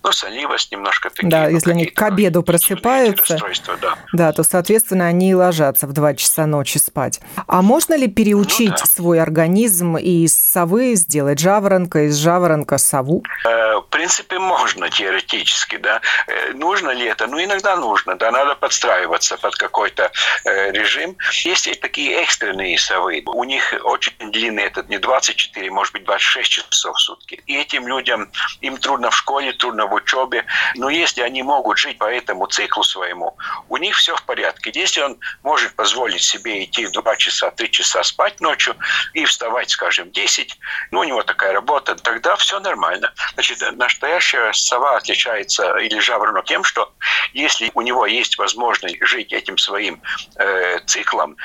Ну, 0.01 0.11
сонливость 0.11 0.71
немножко 0.71 1.11
такие. 1.11 1.29
Да, 1.29 1.43
ну, 1.43 1.49
если 1.49 1.71
они 1.71 1.85
к 1.85 2.01
обеду 2.01 2.41
просыпаются, 2.41 3.37
да. 3.79 3.95
да, 4.11 4.31
то, 4.31 4.41
соответственно, 4.43 5.05
они 5.05 5.29
и 5.29 5.33
ложатся 5.35 5.85
в 5.85 5.93
2 5.93 6.15
часа 6.15 6.47
ночи 6.47 6.79
спать. 6.79 7.19
А 7.47 7.61
можно 7.61 7.95
ли 7.95 8.07
переучить 8.07 8.71
ну, 8.71 8.77
да. 8.79 8.85
свой 8.85 9.21
организм 9.21 9.97
и 9.97 10.23
из 10.25 10.35
совы 10.35 10.95
сделать 10.95 11.37
жаворонка, 11.37 12.07
из 12.07 12.15
жаворонка 12.15 12.79
сову? 12.79 13.23
Э, 13.45 13.75
в 13.75 13.85
принципе, 13.91 14.39
можно 14.39 14.89
теоретически, 14.89 15.77
да. 15.77 16.01
Э, 16.25 16.53
нужно 16.53 16.89
ли 16.89 17.05
это? 17.05 17.27
Ну, 17.27 17.43
иногда 17.43 17.75
нужно, 17.75 18.15
да, 18.15 18.31
надо 18.31 18.55
подстраиваться 18.55 19.37
под 19.37 19.55
какой-то 19.55 20.11
э, 20.43 20.71
режим. 20.71 21.17
Есть 21.43 21.67
и 21.67 21.75
такие 21.75 22.15
экстренные 22.15 22.79
совы. 22.79 23.21
У 23.27 23.43
них 23.43 23.75
очень 23.83 24.22
длинный 24.31 24.63
этот 24.63 24.89
не 24.89 24.97
24, 24.97 25.69
может 25.71 25.93
быть 25.93 26.03
26 26.05 26.49
часов 26.49 26.95
в 26.95 26.99
сутки. 26.99 27.41
И 27.45 27.55
этим 27.55 27.87
людям, 27.87 28.31
им 28.61 28.77
трудно 28.77 29.11
в 29.11 29.15
школе, 29.15 29.53
трудно 29.53 29.85
в 29.85 29.93
учебе. 29.93 30.45
Но 30.75 30.89
если 30.89 31.21
они 31.21 31.43
могут 31.43 31.77
жить 31.77 31.97
по 31.97 32.05
этому 32.05 32.47
циклу 32.47 32.83
своему, 32.83 33.35
у 33.69 33.77
них 33.77 33.95
все 33.95 34.15
в 34.15 34.23
порядке. 34.23 34.71
Если 34.73 35.01
он 35.01 35.19
может 35.43 35.75
позволить 35.75 36.23
себе 36.23 36.63
идти 36.63 36.85
в 36.85 36.91
2 36.91 37.15
часа, 37.17 37.51
3 37.51 37.71
часа 37.71 38.03
спать 38.03 38.39
ночью 38.41 38.75
и 39.13 39.25
вставать, 39.25 39.69
скажем, 39.69 40.11
10, 40.11 40.57
ну, 40.91 40.99
у 40.99 41.03
него 41.03 41.23
такая 41.23 41.53
работа, 41.53 41.95
тогда 41.95 42.35
все 42.35 42.59
нормально. 42.59 43.13
Значит, 43.33 43.63
настоящая 43.73 44.53
сова 44.53 44.97
отличается 44.97 45.77
или 45.77 45.99
жаворонок 45.99 46.45
тем, 46.45 46.63
что 46.63 46.93
если 47.33 47.71
у 47.73 47.81
него 47.81 48.05
есть 48.05 48.37
возможность 48.37 48.97
жить 49.01 49.33
этим 49.33 49.57
своим 49.57 50.01
э, 50.35 50.79
циклом, 50.85 51.37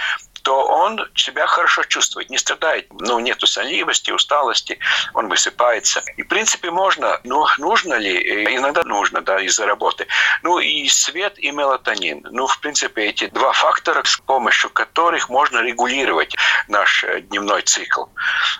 то 0.49 0.67
он 0.67 0.99
себя 1.15 1.47
хорошо 1.47 1.85
чувствует, 1.85 2.31
не 2.31 2.39
страдает, 2.39 2.87
ну, 3.01 3.19
нету 3.19 3.47
сонливости, 3.47 4.13
усталости, 4.13 4.79
он 5.13 5.29
высыпается. 5.29 6.03
И, 6.17 6.23
в 6.23 6.29
принципе, 6.29 6.71
можно, 6.71 7.21
но 7.25 7.47
нужно 7.59 7.97
ли? 7.97 8.17
Э, 8.17 8.57
иногда 8.57 8.83
нужно, 8.85 9.21
да, 9.21 9.43
из-за 9.43 9.67
работы. 9.67 10.07
Ну, 10.43 10.59
и 10.59 10.89
свет, 10.89 11.39
и 11.39 11.51
мелатонин. 11.51 12.27
Ну, 12.31 12.47
в 12.47 12.59
принципе, 12.61 13.03
эти 13.03 13.27
два 13.27 13.53
фактора, 13.53 14.03
с 14.05 14.17
помощью 14.17 14.71
которых 14.71 15.29
можно 15.29 15.59
регулировать 15.59 16.35
наш 16.67 17.05
э, 17.05 17.21
дневной 17.21 17.61
цикл. 17.61 18.05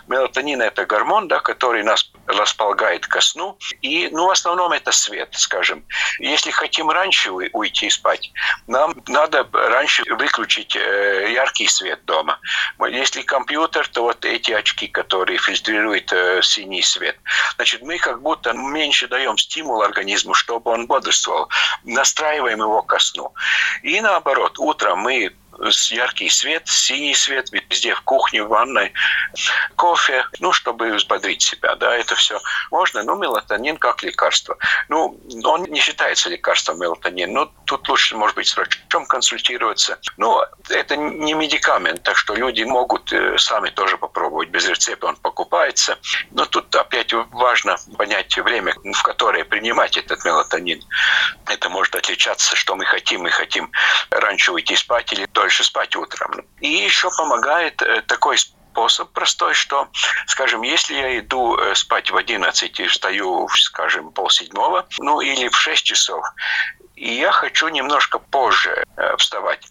Мелатонин– 0.07 0.61
это 0.69 0.85
гормон, 0.85 1.27
да, 1.27 1.39
который 1.39 1.81
нас 1.81 2.11
располагает 2.27 3.07
ко 3.07 3.19
сну. 3.19 3.57
И, 3.81 4.09
ну, 4.11 4.27
в 4.27 4.29
основном 4.29 4.73
это 4.73 4.91
свет, 4.91 5.29
скажем. 5.31 5.83
Если 6.19 6.51
хотим 6.51 6.91
раньше 6.91 7.31
уйти 7.31 7.89
спать, 7.89 8.31
нам 8.67 8.93
надо 9.07 9.47
раньше 9.51 10.03
выключить 10.13 10.75
э, 10.75 11.31
яркий 11.33 11.67
свет 11.67 11.78
дома. 12.05 12.39
Если 12.89 13.21
компьютер, 13.21 13.87
то 13.87 14.03
вот 14.03 14.25
эти 14.25 14.51
очки, 14.51 14.87
которые 14.87 15.37
фильтрируют 15.37 16.11
э, 16.13 16.41
синий 16.41 16.81
свет. 16.81 17.17
Значит, 17.55 17.81
мы 17.81 17.97
как 17.97 18.21
будто 18.21 18.53
меньше 18.53 19.07
даем 19.07 19.37
стимул 19.37 19.81
организму, 19.81 20.33
чтобы 20.33 20.71
он 20.71 20.87
бодрствовал. 20.87 21.49
Настраиваем 21.83 22.59
его 22.59 22.81
ко 22.81 22.99
сну. 22.99 23.33
И 23.83 24.01
наоборот, 24.01 24.59
утром 24.59 24.99
мы 24.99 25.33
яркий 25.91 26.29
свет, 26.29 26.67
синий 26.67 27.15
свет 27.15 27.49
везде, 27.51 27.95
в 27.95 28.01
кухне, 28.01 28.43
в 28.43 28.47
ванной, 28.47 28.93
кофе, 29.75 30.25
ну, 30.39 30.51
чтобы 30.51 30.93
взбодрить 30.93 31.41
себя, 31.41 31.75
да, 31.75 31.95
это 31.95 32.15
все 32.15 32.39
можно, 32.71 33.03
но 33.03 33.15
мелатонин 33.15 33.77
как 33.77 34.03
лекарство. 34.03 34.57
Ну, 34.87 35.19
он 35.43 35.63
не 35.63 35.79
считается 35.79 36.29
лекарством 36.29 36.79
мелатонин, 36.79 37.31
но 37.33 37.51
тут 37.65 37.87
лучше, 37.89 38.15
может 38.15 38.35
быть, 38.35 38.47
с 38.47 38.55
врачом 38.55 39.05
консультироваться. 39.05 39.99
Но 40.17 40.45
это 40.69 40.95
не 40.95 41.33
медикамент, 41.33 42.03
так 42.03 42.17
что 42.17 42.35
люди 42.35 42.63
могут 42.63 43.11
э, 43.11 43.37
сами 43.37 43.69
тоже 43.69 43.97
попробовать. 43.97 44.49
Без 44.49 44.67
рецепта 44.67 45.07
он 45.07 45.15
покупается. 45.17 45.97
Но 46.31 46.45
тут 46.45 46.75
опять 46.75 47.13
важно 47.13 47.77
понять 47.97 48.37
время, 48.37 48.73
в 48.93 49.03
которое 49.03 49.43
принимать 49.43 49.97
этот 49.97 50.23
мелатонин. 50.25 50.81
Это 51.47 51.69
может 51.69 51.95
отличаться, 51.95 52.55
что 52.55 52.75
мы 52.75 52.85
хотим. 52.85 53.21
Мы 53.21 53.31
хотим 53.31 53.71
раньше 54.11 54.51
уйти 54.51 54.75
спать 54.75 55.11
или 55.13 55.25
дольше 55.33 55.48
дольше 55.49 55.63
спать 55.63 55.95
утром. 55.95 56.45
И 56.61 56.69
еще 56.69 57.09
помогает 57.17 57.81
э, 57.81 58.01
такой 58.01 58.37
способ 58.37 59.11
простой, 59.11 59.53
что, 59.55 59.87
скажем, 60.27 60.61
если 60.61 60.93
я 60.93 61.19
иду 61.19 61.57
э, 61.57 61.73
спать 61.75 62.11
в 62.11 62.15
11 62.15 62.79
и 62.79 62.85
встаю, 62.85 63.47
скажем, 63.49 64.11
полседьмого, 64.11 64.85
ну 64.99 65.21
или 65.21 65.49
в 65.49 65.57
6 65.57 65.83
часов, 65.83 66.23
и 66.99 67.13
я 67.13 67.31
хочу 67.31 67.69
немножко 67.69 68.19
позже 68.19 68.83
э, 68.97 69.15
вставать, 69.17 69.65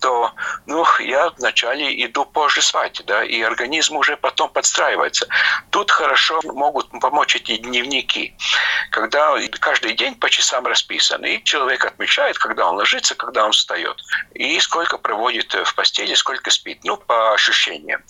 то 0.00 0.32
ну, 0.66 0.86
я 1.00 1.30
вначале 1.30 2.04
иду 2.04 2.24
позже 2.24 2.62
спать, 2.62 3.02
да, 3.04 3.24
и 3.24 3.42
организм 3.42 3.96
уже 3.96 4.16
потом 4.16 4.48
подстраивается. 4.48 5.26
Тут 5.70 5.90
хорошо 5.90 6.40
могут 6.44 6.88
помочь 7.00 7.34
эти 7.34 7.56
дневники, 7.56 8.36
когда 8.92 9.34
каждый 9.58 9.94
день 9.94 10.14
по 10.14 10.30
часам 10.30 10.66
расписан, 10.66 11.24
и 11.24 11.42
человек 11.42 11.84
отмечает, 11.84 12.38
когда 12.38 12.68
он 12.68 12.76
ложится, 12.76 13.16
когда 13.16 13.44
он 13.44 13.52
встает, 13.52 14.00
и 14.34 14.60
сколько 14.60 14.98
проводит 14.98 15.52
в 15.54 15.74
постели, 15.74 16.14
сколько 16.14 16.50
спит, 16.50 16.80
ну, 16.84 16.96
по 16.96 17.34
ощущениям. 17.34 18.02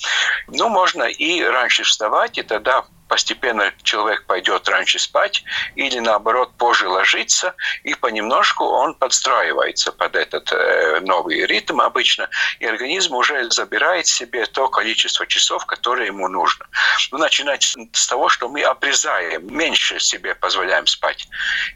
Ну, 0.49 0.69
можно 0.69 1.05
и 1.05 1.43
раньше 1.43 1.85
вставать, 1.85 2.37
и 2.37 2.43
тогда 2.43 2.85
постепенно 3.09 3.73
человек 3.83 4.25
пойдет 4.27 4.69
раньше 4.69 4.99
спать 4.99 5.43
или 5.75 5.99
наоборот 5.99 6.53
позже 6.57 6.89
ложиться, 6.89 7.55
и 7.83 7.95
понемножку 7.95 8.65
он 8.65 8.95
подстраивается 8.95 9.93
под 9.93 10.15
этот 10.15 10.53
э, 10.53 11.01
новый 11.01 11.47
ритм 11.47 11.81
обычно, 11.81 12.29
и 12.61 12.67
организм 12.67 13.15
уже 13.15 13.51
забирает 13.51 14.07
себе 14.07 14.47
то 14.47 14.69
количество 14.69 15.27
часов, 15.27 15.67
которое 15.67 16.07
ему 16.07 16.29
нужно. 16.29 16.67
Ну, 17.11 17.19
начинать 17.19 17.77
с 17.93 18.07
того, 18.07 18.29
что 18.29 18.49
мы 18.49 18.63
обрезаем, 18.63 19.55
меньше 19.55 19.99
себе 20.01 20.35
позволяем 20.35 20.87
спать. 20.87 21.29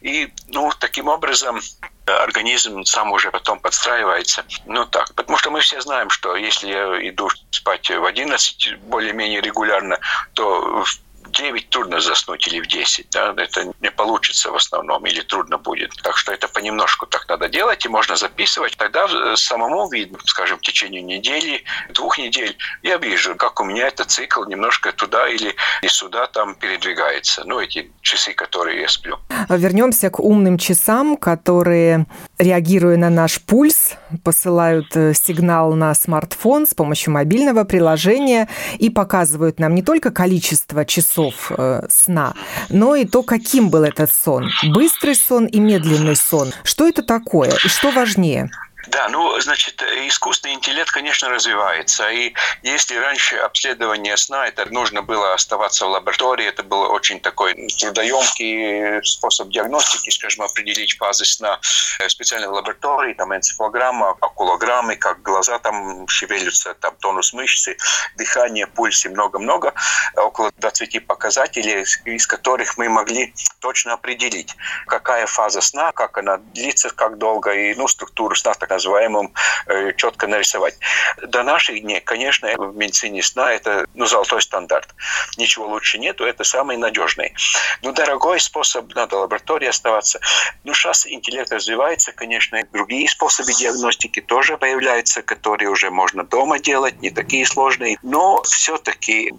И 0.02 0.32
ну, 0.48 0.70
таким 0.78 1.08
образом 1.08 1.60
организм 2.06 2.84
сам 2.84 3.12
уже 3.12 3.30
потом 3.30 3.60
подстраивается. 3.60 4.44
Ну 4.66 4.84
так, 4.86 5.14
потому 5.14 5.38
что 5.38 5.50
мы 5.50 5.60
все 5.60 5.80
знаем, 5.80 6.10
что 6.10 6.36
если 6.36 6.68
я 6.68 7.08
иду 7.08 7.28
спать 7.50 7.90
в 7.90 8.04
11 8.04 8.78
более-менее 8.80 9.40
регулярно, 9.40 9.98
то 10.34 10.84
в 10.84 10.98
9 11.32 11.70
трудно 11.70 12.00
заснуть 12.00 12.46
или 12.46 12.60
в 12.60 12.66
10. 12.66 13.06
Да? 13.10 13.34
Это 13.36 13.72
не 13.80 13.90
получится 13.90 14.50
в 14.50 14.56
основном 14.56 15.04
или 15.06 15.20
трудно 15.22 15.58
будет. 15.58 15.90
Так 16.02 16.16
что 16.16 16.32
это 16.32 16.48
понемножку 16.48 17.06
так 17.06 17.28
надо 17.28 17.48
делать 17.48 17.84
и 17.84 17.88
можно 17.88 18.16
записывать. 18.16 18.76
Тогда 18.76 19.08
самому 19.36 19.88
видно, 19.90 20.18
скажем, 20.24 20.58
в 20.58 20.62
течение 20.62 21.02
недели, 21.02 21.64
двух 21.90 22.18
недель 22.18 22.56
я 22.82 22.98
вижу, 22.98 23.34
как 23.34 23.60
у 23.60 23.64
меня 23.64 23.88
этот 23.88 24.10
цикл 24.10 24.44
немножко 24.44 24.92
туда 24.92 25.28
или 25.28 25.54
и 25.82 25.88
сюда 25.88 26.26
там 26.26 26.54
передвигается. 26.54 27.42
Ну, 27.44 27.60
эти 27.60 27.90
часы, 28.02 28.34
которые 28.34 28.82
я 28.82 28.88
сплю. 28.88 29.18
Вернемся 29.48 30.10
к 30.10 30.20
умным 30.20 30.58
часам, 30.58 31.16
которые 31.16 32.06
реагируя 32.38 32.96
на 32.96 33.10
наш 33.10 33.40
пульс, 33.40 33.94
посылают 34.24 34.94
э, 34.96 35.14
сигнал 35.14 35.72
на 35.72 35.94
смартфон 35.94 36.66
с 36.66 36.74
помощью 36.74 37.12
мобильного 37.12 37.64
приложения 37.64 38.48
и 38.78 38.90
показывают 38.90 39.58
нам 39.58 39.74
не 39.74 39.82
только 39.82 40.10
количество 40.10 40.84
часов 40.84 41.21
э, 41.50 41.82
сна, 41.88 42.34
но 42.68 42.94
и 42.96 43.04
то, 43.04 43.22
каким 43.22 43.70
был 43.70 43.84
этот 43.84 44.12
сон. 44.12 44.50
Быстрый 44.74 45.14
сон 45.14 45.46
и 45.46 45.60
медленный 45.60 46.16
сон. 46.16 46.52
Что 46.64 46.88
это 46.88 47.02
такое 47.02 47.50
и 47.50 47.68
что 47.68 47.90
важнее? 47.90 48.50
Да, 48.88 49.08
ну, 49.08 49.38
значит, 49.40 49.80
искусственный 49.82 50.54
интеллект, 50.54 50.90
конечно, 50.90 51.28
развивается. 51.28 52.10
И 52.10 52.34
если 52.62 52.96
раньше 52.96 53.36
обследование 53.36 54.16
сна, 54.16 54.48
это 54.48 54.66
нужно 54.66 55.02
было 55.02 55.34
оставаться 55.34 55.86
в 55.86 55.90
лаборатории, 55.90 56.46
это 56.46 56.64
был 56.64 56.82
очень 56.90 57.20
такой 57.20 57.54
трудоемкий 57.78 59.04
способ 59.04 59.50
диагностики, 59.50 60.10
скажем, 60.10 60.44
определить 60.44 60.96
фазы 60.96 61.24
сна 61.24 61.60
в 61.62 62.08
специальной 62.08 62.48
лаборатории, 62.48 63.14
там 63.14 63.34
энцефалограмма, 63.34 64.16
окулограммы, 64.20 64.96
как 64.96 65.22
глаза 65.22 65.60
там 65.60 66.08
шевелятся, 66.08 66.74
там 66.74 66.96
тонус 66.96 67.32
мышцы, 67.32 67.76
дыхание, 68.16 68.66
пульс 68.66 69.04
и 69.04 69.08
много-много, 69.08 69.74
около 70.16 70.50
20 70.56 71.06
показателей, 71.06 71.84
из 72.04 72.26
которых 72.26 72.76
мы 72.78 72.88
могли 72.88 73.32
точно 73.60 73.92
определить, 73.92 74.56
какая 74.86 75.26
фаза 75.26 75.60
сна, 75.60 75.92
как 75.92 76.18
она 76.18 76.38
длится, 76.38 76.90
как 76.90 77.18
долго, 77.18 77.52
и 77.52 77.74
ну, 77.74 77.86
структуру 77.86 78.34
сна, 78.34 78.54
так 78.54 78.71
называемым, 78.74 79.32
э, 79.66 79.92
четко 79.96 80.26
нарисовать. 80.26 80.78
До 81.22 81.42
наших 81.42 81.80
дней, 81.80 82.00
конечно, 82.00 82.48
в 82.56 82.76
медицине 82.76 83.22
сна 83.22 83.52
это 83.52 83.86
ну, 83.94 84.06
золотой 84.06 84.42
стандарт. 84.42 84.88
Ничего 85.36 85.66
лучше 85.66 85.98
нету, 85.98 86.24
это 86.24 86.44
самый 86.44 86.76
надежный. 86.76 87.34
Ну, 87.82 87.92
дорогой 87.92 88.40
способ, 88.40 88.94
надо 88.94 89.18
лаборатории 89.18 89.68
оставаться. 89.68 90.20
Ну, 90.64 90.74
сейчас 90.74 91.06
интеллект 91.06 91.52
развивается, 91.52 92.12
конечно, 92.12 92.60
другие 92.72 93.08
способы 93.08 93.52
диагностики 93.52 94.20
тоже 94.20 94.56
появляются, 94.56 95.22
которые 95.22 95.70
уже 95.70 95.90
можно 95.90 96.24
дома 96.24 96.58
делать, 96.58 97.00
не 97.00 97.10
такие 97.10 97.46
сложные. 97.46 97.98
Но 98.02 98.42
все-таки 98.42 99.32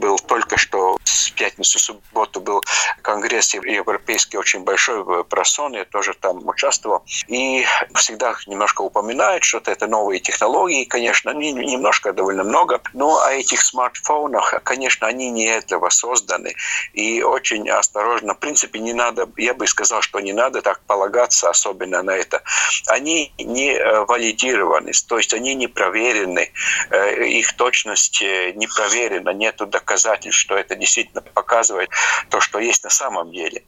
был 0.00 0.18
только 0.18 0.56
что 0.56 0.98
с 1.04 1.30
пятницу, 1.30 1.78
субботу 1.78 2.40
был 2.40 2.62
конгресс 3.02 3.54
европейский 3.54 4.38
очень 4.38 4.64
большой 4.64 5.24
про 5.24 5.44
сон, 5.44 5.74
я 5.74 5.84
тоже 5.84 6.14
там 6.14 6.48
участвовал. 6.48 7.04
И 7.28 7.64
всегда 7.94 8.34
немножко 8.46 8.80
упоминают 8.80 9.44
что-то, 9.44 9.70
это 9.70 9.86
новые 9.86 10.20
технологии, 10.20 10.84
конечно, 10.84 11.30
не, 11.30 11.52
немножко, 11.52 12.12
довольно 12.12 12.44
много, 12.44 12.80
но 12.94 13.22
о 13.22 13.32
этих 13.32 13.60
смартфонах, 13.60 14.54
конечно, 14.64 15.06
они 15.06 15.30
не 15.30 15.46
этого 15.46 15.90
созданы. 15.90 16.54
И 16.94 17.22
очень 17.22 17.68
осторожно, 17.68 18.34
в 18.34 18.38
принципе, 18.38 18.78
не 18.80 18.92
надо, 18.92 19.28
я 19.36 19.54
бы 19.54 19.66
сказал, 19.66 20.02
что 20.02 20.20
не 20.20 20.32
надо 20.32 20.62
так 20.62 20.80
полагаться 20.86 21.50
особенно 21.50 22.02
на 22.02 22.12
это. 22.12 22.42
Они 22.86 23.32
не 23.38 23.74
э, 23.74 24.04
валидированы, 24.06 24.92
то 25.08 25.18
есть 25.18 25.34
они 25.34 25.54
не 25.54 25.66
проверены, 25.66 26.50
э, 26.90 27.24
их 27.26 27.52
точность 27.56 28.22
э, 28.22 28.52
не 28.52 28.66
проверена, 28.66 29.30
нету 29.30 29.66
доказательств, 29.66 29.89
что 29.96 30.56
это 30.56 30.76
действительно 30.76 31.22
показывает 31.22 31.90
то, 32.30 32.40
что 32.40 32.58
есть 32.58 32.84
на 32.84 32.90
самом 32.90 33.32
деле. 33.32 33.64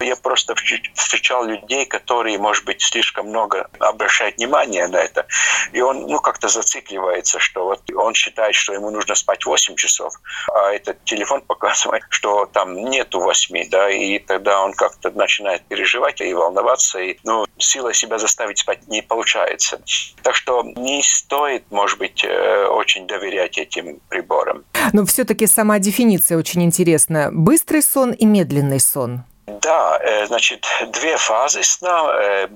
Я 0.00 0.16
просто 0.16 0.54
встречал 0.94 1.44
людей, 1.44 1.86
которые, 1.86 2.38
может 2.38 2.64
быть, 2.64 2.82
слишком 2.82 3.28
много 3.28 3.68
обращают 3.78 4.36
внимание 4.36 4.86
на 4.88 4.98
это, 4.98 5.26
и 5.72 5.80
он 5.80 6.06
ну, 6.06 6.20
как-то 6.20 6.48
зацикливается, 6.48 7.38
что 7.38 7.64
вот 7.64 7.82
он 7.94 8.14
считает, 8.14 8.54
что 8.54 8.72
ему 8.72 8.90
нужно 8.90 9.14
спать 9.14 9.44
8 9.44 9.76
часов, 9.76 10.14
а 10.52 10.72
этот 10.72 11.04
телефон 11.04 11.40
показывает, 11.46 12.04
что 12.10 12.46
там 12.46 12.76
нету 12.76 13.20
8, 13.20 13.70
да, 13.70 13.90
и 13.90 14.18
тогда 14.18 14.62
он 14.62 14.72
как-то 14.72 15.10
начинает 15.10 15.66
переживать 15.66 16.20
и 16.20 16.32
волноваться, 16.34 16.98
и 16.98 17.18
ну, 17.24 17.46
сила 17.58 17.92
себя 17.94 18.18
заставить 18.18 18.58
спать 18.58 18.86
не 18.88 19.02
получается. 19.02 19.80
Так 20.22 20.34
что 20.34 20.62
не 20.62 21.02
стоит, 21.02 21.70
может 21.70 21.98
быть, 21.98 22.24
э, 22.24 22.66
очень 22.66 23.06
доверять 23.06 23.58
этим 23.58 24.00
приборам. 24.08 24.64
Но 24.92 25.04
все-таки 25.06 25.46
сама 25.54 25.78
дефиниция 25.78 26.36
очень 26.36 26.62
интересна. 26.64 27.30
Быстрый 27.32 27.82
сон 27.82 28.12
и 28.12 28.26
медленный 28.26 28.80
сон. 28.80 29.22
Да, 29.46 29.98
э, 30.02 30.26
значит, 30.26 30.66
две 30.88 31.16
фазы 31.16 31.62
сна 31.62 32.12
э, 32.20 32.48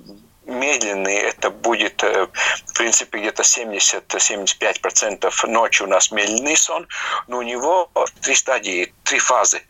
медленный, 0.48 1.14
это 1.14 1.50
будет, 1.50 2.02
э, 2.02 2.26
в 2.66 2.74
принципе, 2.74 3.18
где-то 3.18 3.44
70-75% 3.44 5.46
ночи 5.46 5.82
у 5.82 5.86
нас 5.86 6.10
медленный 6.10 6.56
сон, 6.56 6.88
но 7.28 7.38
у 7.38 7.42
него 7.42 7.90
три 8.22 8.34
стадии, 8.34 8.92
три 9.04 9.18
фазы. 9.18 9.60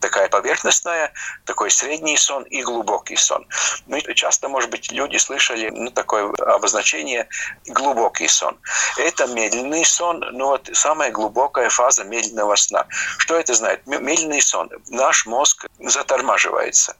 Такая 0.00 0.28
поверхностная, 0.28 1.12
такой 1.44 1.70
средний 1.70 2.16
сон 2.16 2.42
и 2.44 2.62
глубокий 2.62 3.16
сон. 3.16 3.46
Ну, 3.86 4.00
часто, 4.14 4.48
может 4.48 4.70
быть, 4.70 4.92
люди 4.92 5.16
слышали 5.16 5.70
ну, 5.70 5.90
такое 5.90 6.32
обозначение 6.38 7.28
глубокий 7.66 8.28
сон. 8.28 8.58
Это 8.98 9.26
медленный 9.26 9.84
сон, 9.84 10.24
но 10.32 10.48
вот 10.48 10.68
самая 10.72 11.10
глубокая 11.10 11.70
фаза 11.70 12.04
медленного 12.04 12.56
сна. 12.56 12.86
Что 13.18 13.36
это 13.36 13.54
знает? 13.54 13.86
Медленный 13.86 14.42
сон. 14.42 14.70
Наш 14.88 15.26
мозг 15.26 15.66
затормаживается 15.78 16.96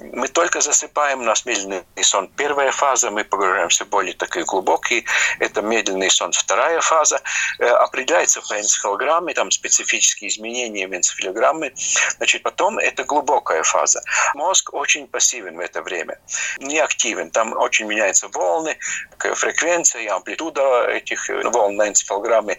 мы 0.00 0.28
только 0.28 0.60
засыпаем, 0.60 1.20
у 1.20 1.24
нас 1.24 1.44
медленный 1.46 1.84
сон. 2.02 2.28
Первая 2.36 2.72
фаза, 2.72 3.10
мы 3.10 3.24
погружаемся 3.24 3.84
более 3.84 4.14
такой 4.14 4.44
глубокий, 4.44 5.04
это 5.38 5.62
медленный 5.62 6.10
сон. 6.10 6.32
Вторая 6.32 6.80
фаза 6.80 7.20
э, 7.58 7.66
определяется 7.66 8.40
по 8.42 8.58
энцефалограмме, 8.58 9.34
там 9.34 9.50
специфические 9.50 10.30
изменения 10.30 10.88
в 10.88 10.94
энцефалограмме. 10.94 11.72
Значит, 12.16 12.42
потом 12.42 12.78
это 12.78 13.04
глубокая 13.04 13.62
фаза. 13.62 14.02
Мозг 14.34 14.72
очень 14.72 15.06
пассивен 15.06 15.56
в 15.56 15.60
это 15.60 15.82
время, 15.82 16.18
не 16.58 16.78
активен. 16.78 17.30
Там 17.30 17.52
очень 17.56 17.86
меняются 17.86 18.28
волны, 18.28 18.76
фреквенция 19.18 20.02
и 20.02 20.06
амплитуда 20.08 20.86
этих 20.88 21.30
э, 21.30 21.42
волн 21.48 21.76
на 21.76 21.88
энцефалограмме. 21.88 22.56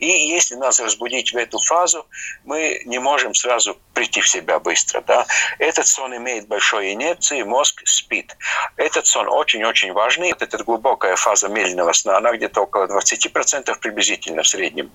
И 0.00 0.06
если 0.06 0.54
нас 0.56 0.80
разбудить 0.80 1.32
в 1.32 1.36
эту 1.36 1.58
фазу, 1.58 2.06
мы 2.44 2.82
не 2.84 2.98
можем 2.98 3.34
сразу 3.34 3.78
прийти 3.94 4.20
в 4.20 4.28
себя 4.28 4.58
быстро. 4.58 5.00
Да? 5.02 5.26
Этот 5.58 5.86
сон 5.86 6.14
имеет 6.16 6.46
большое 6.48 6.73
большой 6.74 6.92
инерции 6.92 7.42
мозг 7.42 7.82
спит. 7.84 8.36
Этот 8.76 9.06
сон 9.06 9.28
очень-очень 9.28 9.92
важный. 9.92 10.32
Вот 10.32 10.42
эта 10.42 10.64
глубокая 10.64 11.16
фаза 11.16 11.48
медленного 11.48 11.92
сна, 11.92 12.16
она 12.16 12.32
где-то 12.32 12.62
около 12.62 12.86
20% 12.86 13.78
приблизительно 13.80 14.42
в 14.42 14.48
среднем. 14.48 14.90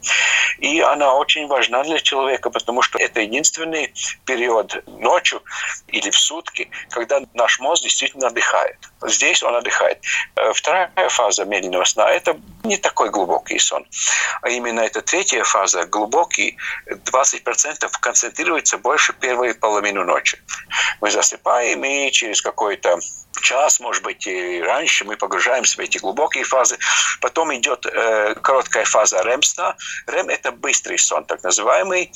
И 0.58 0.82
она 0.82 1.16
очень 1.16 1.48
важна 1.48 1.84
для 1.84 2.00
человека, 2.00 2.50
потому 2.50 2.82
что 2.82 3.00
это 3.00 3.22
единственный 3.22 3.94
период 4.26 4.84
ночью 4.88 5.42
или 5.88 6.10
в 6.10 6.18
сутки, 6.18 6.70
когда 6.90 7.22
наш 7.34 7.60
мозг 7.60 7.84
действительно 7.84 8.28
отдыхает. 8.28 8.78
Здесь 9.04 9.44
он 9.44 9.56
отдыхает. 9.56 10.00
Э, 10.36 10.52
вторая 10.54 11.10
фаза 11.10 11.46
медленного 11.46 11.86
сна– 11.86 12.10
это 12.12 12.38
не 12.64 12.78
такой 12.78 13.10
глубокий 13.10 13.60
сон. 13.60 13.86
А 14.42 14.50
именно 14.50 14.82
эта 14.82 15.02
третья 15.02 15.44
фаза, 15.44 15.86
глубокий, 15.86 16.58
20% 16.88 17.90
концентрируется 18.02 18.78
больше 18.78 19.14
первой 19.14 19.54
половины 19.54 20.04
ночи. 20.04 20.38
Мы 21.02 21.12
засыпаем, 21.12 21.69
мы 21.76 22.10
через 22.12 22.42
какой-то 22.42 23.00
час, 23.42 23.80
может 23.80 24.04
быть, 24.04 24.28
и 24.28 24.62
раньше 24.62 25.06
мы 25.06 25.16
погружаемся 25.16 25.78
в 25.78 25.80
эти 25.80 25.98
глубокие 25.98 26.44
фазы. 26.44 26.78
Потом 27.22 27.56
идет 27.56 27.86
э, 27.86 28.36
короткая 28.36 28.86
фаза 28.86 29.22
REM-сна. 29.22 29.76
REM– 30.08 30.30
это 30.30 30.52
быстрый 30.52 30.98
сон, 30.98 31.26
так 31.26 31.44
называемый. 31.44 32.12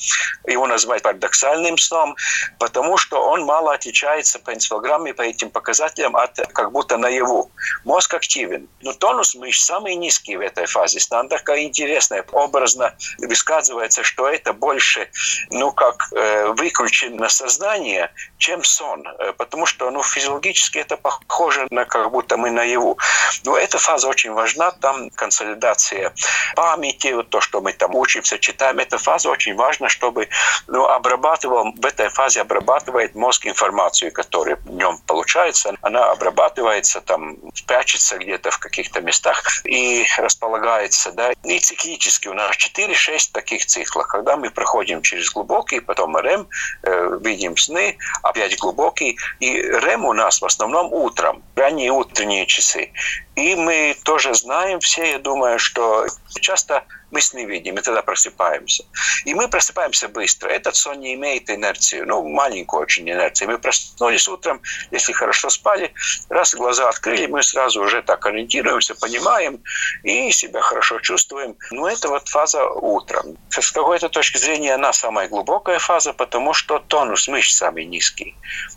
Его 0.46 0.66
называют 0.66 1.02
парадоксальным 1.02 1.78
сном, 1.78 2.16
потому 2.58 2.96
что 2.96 3.20
он 3.20 3.44
мало 3.44 3.74
отличается 3.74 4.38
по 4.38 4.52
энцефалограмме, 4.52 5.14
по 5.14 5.22
этим 5.22 5.50
показателям 5.50 6.16
от 6.16 6.36
как 6.52 6.72
будто 6.72 6.96
наяву. 6.96 7.50
Мозг 7.84 8.14
активен. 8.14 8.68
Но 8.82 8.92
тонус 8.92 9.34
мышц 9.34 9.64
самый 9.64 9.94
низкий 9.94 10.36
в 10.36 10.40
этой 10.40 10.66
фазе 10.66 11.00
сна. 11.00 11.24
Такая 11.24 11.62
интересная, 11.62 12.24
образно 12.32 12.94
высказывается, 13.18 14.02
что 14.02 14.28
это 14.28 14.52
больше, 14.52 15.08
ну, 15.50 15.72
как 15.72 16.08
э, 16.12 16.48
выключено 16.56 17.28
сознание, 17.28 18.12
чем 18.38 18.62
сон. 18.64 19.04
Потому 19.44 19.66
что, 19.66 19.90
ну, 19.90 20.02
физиологически 20.02 20.78
это 20.78 20.96
похоже 20.96 21.66
на 21.70 21.84
как 21.84 22.10
будто 22.10 22.36
мы 22.36 22.50
наяву. 22.50 22.98
Но 23.44 23.56
эта 23.56 23.78
фаза 23.78 24.08
очень 24.08 24.32
важна, 24.32 24.70
там 24.70 25.10
консолидация 25.10 26.12
памяти, 26.56 27.12
вот 27.12 27.30
то, 27.30 27.40
что 27.40 27.60
мы 27.60 27.72
там 27.72 27.94
учимся, 27.94 28.38
читаем, 28.38 28.78
эта 28.78 28.98
фаза 28.98 29.30
очень 29.30 29.54
важна, 29.54 29.88
чтобы 29.88 30.28
ну, 30.66 30.86
обрабатывал, 30.86 31.72
в 31.72 31.86
этой 31.86 32.08
фазе 32.08 32.40
обрабатывает 32.40 33.14
мозг 33.14 33.46
информацию, 33.46 34.12
которая 34.12 34.56
в 34.56 34.70
нем 34.70 34.98
получается, 35.06 35.74
она 35.82 36.10
обрабатывается, 36.10 37.00
там, 37.00 37.36
прячется 37.66 38.18
где-то 38.18 38.50
в 38.50 38.58
каких-то 38.58 39.00
местах 39.00 39.42
и 39.64 40.04
располагается, 40.18 41.12
да, 41.12 41.32
и 41.44 41.58
циклически 41.58 42.28
у 42.28 42.34
нас 42.34 42.56
4-6 42.56 43.30
таких 43.32 43.66
циклов, 43.66 44.06
когда 44.06 44.36
мы 44.36 44.50
проходим 44.50 45.02
через 45.02 45.30
глубокий, 45.30 45.80
потом 45.80 46.16
РЭМ, 46.16 46.48
э, 46.82 47.18
видим 47.22 47.56
сны, 47.56 47.96
опять 48.22 48.58
глубокий, 48.58 49.18
и 49.40 49.60
РЭМ 49.62 50.04
у 50.04 50.12
нас 50.12 50.40
в 50.40 50.44
основном 50.44 50.92
утром, 50.92 51.42
ранние 51.56 51.90
утренние 51.90 52.46
часы. 52.46 52.92
И 53.36 53.54
мы 53.54 53.96
тоже 54.04 54.34
знаем 54.34 54.80
все, 54.80 55.12
я 55.12 55.18
думаю, 55.18 55.58
что 55.58 56.06
часто 56.40 56.84
мы 57.14 57.20
сны 57.20 57.44
видим, 57.44 57.78
и 57.78 57.80
тогда 57.80 58.02
просыпаемся. 58.02 58.84
И 59.24 59.34
мы 59.34 59.48
просыпаемся 59.48 60.08
быстро. 60.08 60.48
Этот 60.48 60.74
сон 60.74 60.98
не 60.98 61.14
имеет 61.14 61.48
инерции, 61.48 62.00
ну, 62.00 62.28
маленькую 62.28 62.82
очень 62.82 63.08
инерцию. 63.08 63.50
Мы 63.50 63.58
проснулись 63.58 64.26
утром, 64.26 64.60
если 64.90 65.12
хорошо 65.12 65.48
спали, 65.48 65.94
раз 66.28 66.54
глаза 66.54 66.88
открыли, 66.88 67.26
мы 67.26 67.42
сразу 67.42 67.82
уже 67.82 68.02
так 68.02 68.26
ориентируемся, 68.26 68.96
понимаем 68.96 69.62
и 70.02 70.32
себя 70.32 70.60
хорошо 70.60 70.98
чувствуем. 70.98 71.56
Ну, 71.70 71.86
это 71.86 72.08
вот 72.08 72.28
фаза 72.28 72.66
утром. 72.66 73.38
С 73.48 73.70
какой-то 73.70 74.08
точки 74.08 74.38
зрения 74.38 74.74
она 74.74 74.92
самая 74.92 75.28
глубокая 75.28 75.78
фаза, 75.78 76.12
потому 76.12 76.52
что 76.52 76.80
тонус 76.80 77.28
мышц 77.28 77.56
самый 77.56 77.84
низкий. 77.84 78.34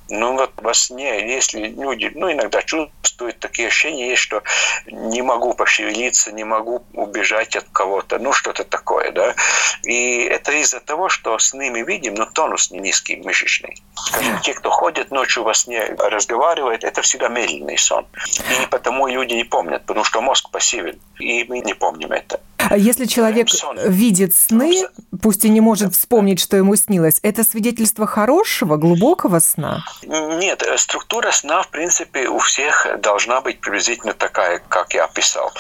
Ну, 0.10 0.34
вот 0.34 0.52
во 0.58 0.74
сне, 0.76 1.34
если 1.36 1.70
люди, 1.70 2.12
ну, 2.14 2.32
иногда 2.32 2.62
чувствуют 2.62 3.40
такие 3.40 3.70
ощущения, 3.70 4.10
есть, 4.10 4.22
что 4.22 4.44
не 4.86 5.24
могу 5.24 5.56
пошевелиться, 5.56 6.32
не 6.32 6.44
могу 6.44 6.86
убежать 6.94 7.56
от 7.56 7.66
кого-то, 7.74 8.20
ну, 8.28 8.34
что-то 8.34 8.66
такое, 8.66 9.12
да. 9.12 9.36
И 9.84 10.24
это 10.24 10.52
из-за 10.52 10.82
того, 10.82 11.08
что 11.08 11.40
сны 11.40 11.72
мы 11.72 11.84
видим, 11.84 12.14
но 12.14 12.26
тонус 12.26 12.72
не 12.72 12.80
низкий, 12.80 13.16
мышечный. 13.16 13.82
Скажем, 13.96 14.40
те, 14.42 14.54
кто 14.54 14.70
ходит 14.70 15.12
ночью 15.12 15.44
во 15.44 15.54
сне, 15.54 15.96
разговаривает, 15.98 16.84
это 16.84 17.02
всегда 17.02 17.30
медленный 17.30 17.78
сон. 17.78 18.06
И 18.62 18.68
потому 18.68 19.08
люди 19.08 19.34
не 19.34 19.46
помнят, 19.46 19.86
потому 19.86 20.04
что 20.04 20.22
мозг 20.22 20.50
пассивен, 20.52 21.00
и 21.20 21.46
мы 21.46 21.60
не 21.60 21.74
помним 21.74 22.12
это. 22.12 22.42
А 22.70 22.78
если 22.78 23.06
человек 23.06 23.48
видит 23.86 24.36
сны, 24.36 24.74
пусть 25.22 25.46
и 25.46 25.50
не 25.50 25.62
может 25.62 25.94
вспомнить, 25.96 26.40
что 26.40 26.58
ему 26.58 26.76
снилось, 26.76 27.20
это 27.24 27.44
свидетельство 27.44 28.06
хорошего, 28.06 28.76
глубокого 28.76 29.40
сна? 29.40 29.84
Нет, 30.04 30.64
э, 30.64 30.78
структура 30.78 31.32
сна, 31.32 31.64
в 31.64 31.70
принципе, 31.70 32.28
у 32.28 32.40
всех 32.40 32.88
должна 33.00 33.42
быть 33.42 33.62
приблизительно 33.62 34.14
такая, 34.14 34.60
как 34.68 34.94
я 34.94 35.06
описал. 35.06 35.52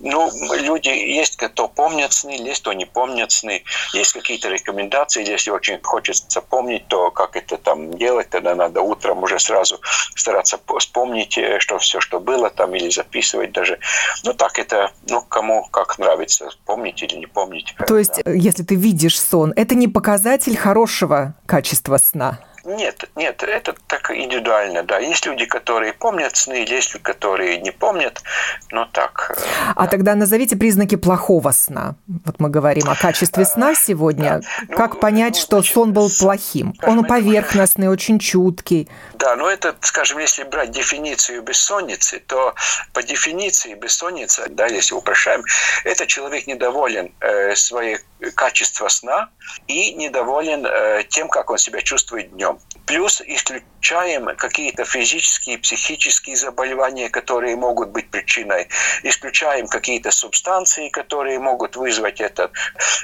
Ну, 0.00 0.30
люди 0.56 0.88
есть, 0.88 1.36
кто 1.36 1.68
помнят 1.68 2.12
сны, 2.12 2.36
есть, 2.38 2.62
кто 2.62 2.72
не 2.72 2.86
помнят 2.86 3.30
сны. 3.30 3.62
Есть 3.92 4.12
какие-то 4.12 4.48
рекомендации, 4.48 5.28
если 5.28 5.50
очень 5.50 5.80
хочется 5.82 6.40
помнить, 6.40 6.88
то 6.88 7.10
как 7.10 7.36
это 7.36 7.56
там 7.56 7.94
делать, 7.94 8.30
тогда 8.30 8.54
надо 8.54 8.80
утром 8.80 9.22
уже 9.22 9.38
сразу 9.38 9.80
стараться 10.14 10.58
вспомнить, 10.78 11.38
э, 11.38 11.60
что 11.60 11.78
все, 11.78 12.00
что 12.00 12.20
было 12.20 12.50
там, 12.50 12.74
или 12.74 12.90
записывать 12.90 13.52
даже. 13.52 13.78
Ну, 14.24 14.34
так 14.34 14.58
это, 14.58 14.90
ну, 15.08 15.22
кому 15.22 15.64
как 15.70 15.98
нравится 15.98 16.47
помнить 16.56 17.02
или 17.02 17.16
не 17.16 17.26
помнить. 17.26 17.74
То 17.86 17.98
есть, 17.98 18.22
да. 18.24 18.32
если 18.32 18.62
ты 18.62 18.74
видишь 18.74 19.20
сон, 19.20 19.52
это 19.56 19.74
не 19.74 19.88
показатель 19.88 20.56
хорошего 20.56 21.34
качества 21.46 21.96
сна? 21.98 22.38
Нет, 22.68 23.08
нет, 23.16 23.42
это 23.42 23.74
так 23.86 24.10
индивидуально, 24.10 24.82
да. 24.82 24.98
Есть 24.98 25.24
люди, 25.24 25.46
которые 25.46 25.94
помнят 25.94 26.36
сны, 26.36 26.66
есть 26.68 26.92
люди, 26.92 27.02
которые 27.02 27.56
не 27.58 27.70
помнят, 27.70 28.22
но 28.70 28.84
так. 28.84 29.30
Э, 29.30 29.42
а 29.74 29.84
да. 29.84 29.86
тогда 29.86 30.14
назовите 30.14 30.54
признаки 30.54 30.96
плохого 30.96 31.50
сна. 31.52 31.94
Вот 32.26 32.38
мы 32.40 32.50
говорим 32.50 32.90
о 32.90 32.94
качестве 32.94 33.46
сна 33.46 33.74
сегодня. 33.74 34.42
Да. 34.68 34.76
Как 34.76 34.94
ну, 34.94 35.00
понять, 35.00 35.34
ну, 35.36 35.40
что 35.40 35.56
значит, 35.56 35.74
сон 35.74 35.92
был 35.94 36.10
плохим? 36.20 36.74
Он 36.82 37.06
поверхностный, 37.06 37.88
очень 37.88 38.18
чуткий. 38.18 38.86
Да, 39.14 39.34
но 39.36 39.48
это, 39.48 39.74
скажем, 39.80 40.18
если 40.18 40.42
брать 40.42 40.70
дефиницию 40.70 41.42
бессонницы, 41.42 42.20
то 42.26 42.54
по 42.92 43.02
дефиниции 43.02 43.74
бессонница, 43.74 44.46
да, 44.50 44.66
если 44.66 44.94
упрощаем, 44.94 45.42
это 45.84 46.06
человек 46.06 46.46
недоволен 46.46 47.12
э, 47.20 47.54
своей 47.54 47.98
качеством 48.34 48.88
сна 48.88 49.30
и 49.66 49.94
недоволен 49.94 50.66
э, 50.66 51.04
тем, 51.08 51.28
как 51.28 51.50
он 51.50 51.58
себя 51.58 51.80
чувствует 51.82 52.32
днем. 52.32 52.58
Плюс 52.86 53.20
исключаем 53.20 54.34
какие-то 54.36 54.84
физические, 54.84 55.58
психические 55.58 56.36
заболевания, 56.36 57.08
которые 57.10 57.56
могут 57.56 57.90
быть 57.90 58.10
причиной. 58.10 58.68
Исключаем 59.02 59.66
какие-то 59.68 60.10
субстанции, 60.10 60.88
которые 60.88 61.38
могут 61.38 61.76
вызвать 61.76 62.20
это. 62.20 62.50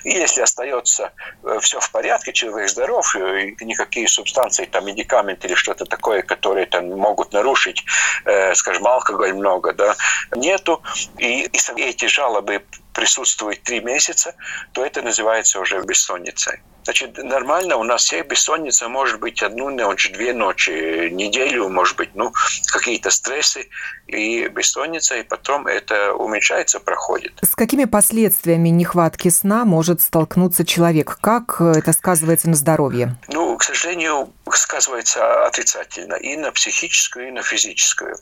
И 0.04 0.10
если 0.10 0.42
остается 0.42 1.12
э, 1.42 1.58
все 1.60 1.80
в 1.80 1.90
порядке, 1.90 2.32
человек 2.32 2.68
здоров, 2.70 3.14
э, 3.16 3.52
никакие 3.60 4.08
субстанции, 4.08 4.64
там, 4.64 4.86
медикаменты 4.86 5.46
или 5.46 5.54
что-то 5.54 5.84
такое, 5.84 6.22
которые 6.22 6.66
там 6.66 6.88
могут 6.90 7.32
нарушить, 7.32 7.84
э, 8.24 8.54
скажем, 8.54 8.86
алкоголь 8.86 9.34
много, 9.34 9.72
да, 9.72 9.96
нету. 10.34 10.82
И, 11.18 11.44
и 11.44 11.82
эти 11.82 12.06
жалобы 12.06 12.62
присутствуют 12.94 13.62
три 13.64 13.80
месяца, 13.80 14.34
то 14.72 14.84
это 14.84 15.02
называется 15.02 15.60
уже 15.60 15.82
бессонницей. 15.82 16.62
Значит, 16.84 17.16
нормально 17.18 17.76
у 17.76 17.82
нас 17.82 18.04
всех 18.04 18.26
бессонница 18.28 18.88
может 18.88 19.20
быть 19.20 19.42
одну 19.42 19.70
ночь, 19.70 20.10
две 20.12 20.32
ночи, 20.32 21.08
неделю, 21.10 21.68
может 21.68 21.96
быть, 21.96 22.10
ну, 22.14 22.32
какие-то 22.66 23.10
стрессы 23.10 23.68
и 24.06 24.48
бессонница, 24.48 25.16
и 25.16 25.22
потом 25.22 25.66
это 25.66 26.12
уменьшается, 26.14 26.80
проходит. 26.80 27.32
С 27.42 27.54
какими 27.54 27.84
последствиями 27.86 28.68
нехватки 28.68 29.28
сна 29.28 29.64
может 29.64 30.00
столкнуться 30.02 30.64
человек? 30.66 31.18
Как 31.20 31.60
это 31.60 31.92
сказывается 31.92 32.48
на 32.48 32.56
здоровье? 32.56 33.16
Ну, 33.28 33.56
к 33.56 33.62
сожалению, 33.62 34.32
сказывается 34.52 35.46
отрицательно 35.46 36.14
и 36.14 36.36
на 36.36 36.52
психическую, 36.52 37.28
и 37.28 37.30
на 37.30 37.42
физическую. 37.42 38.16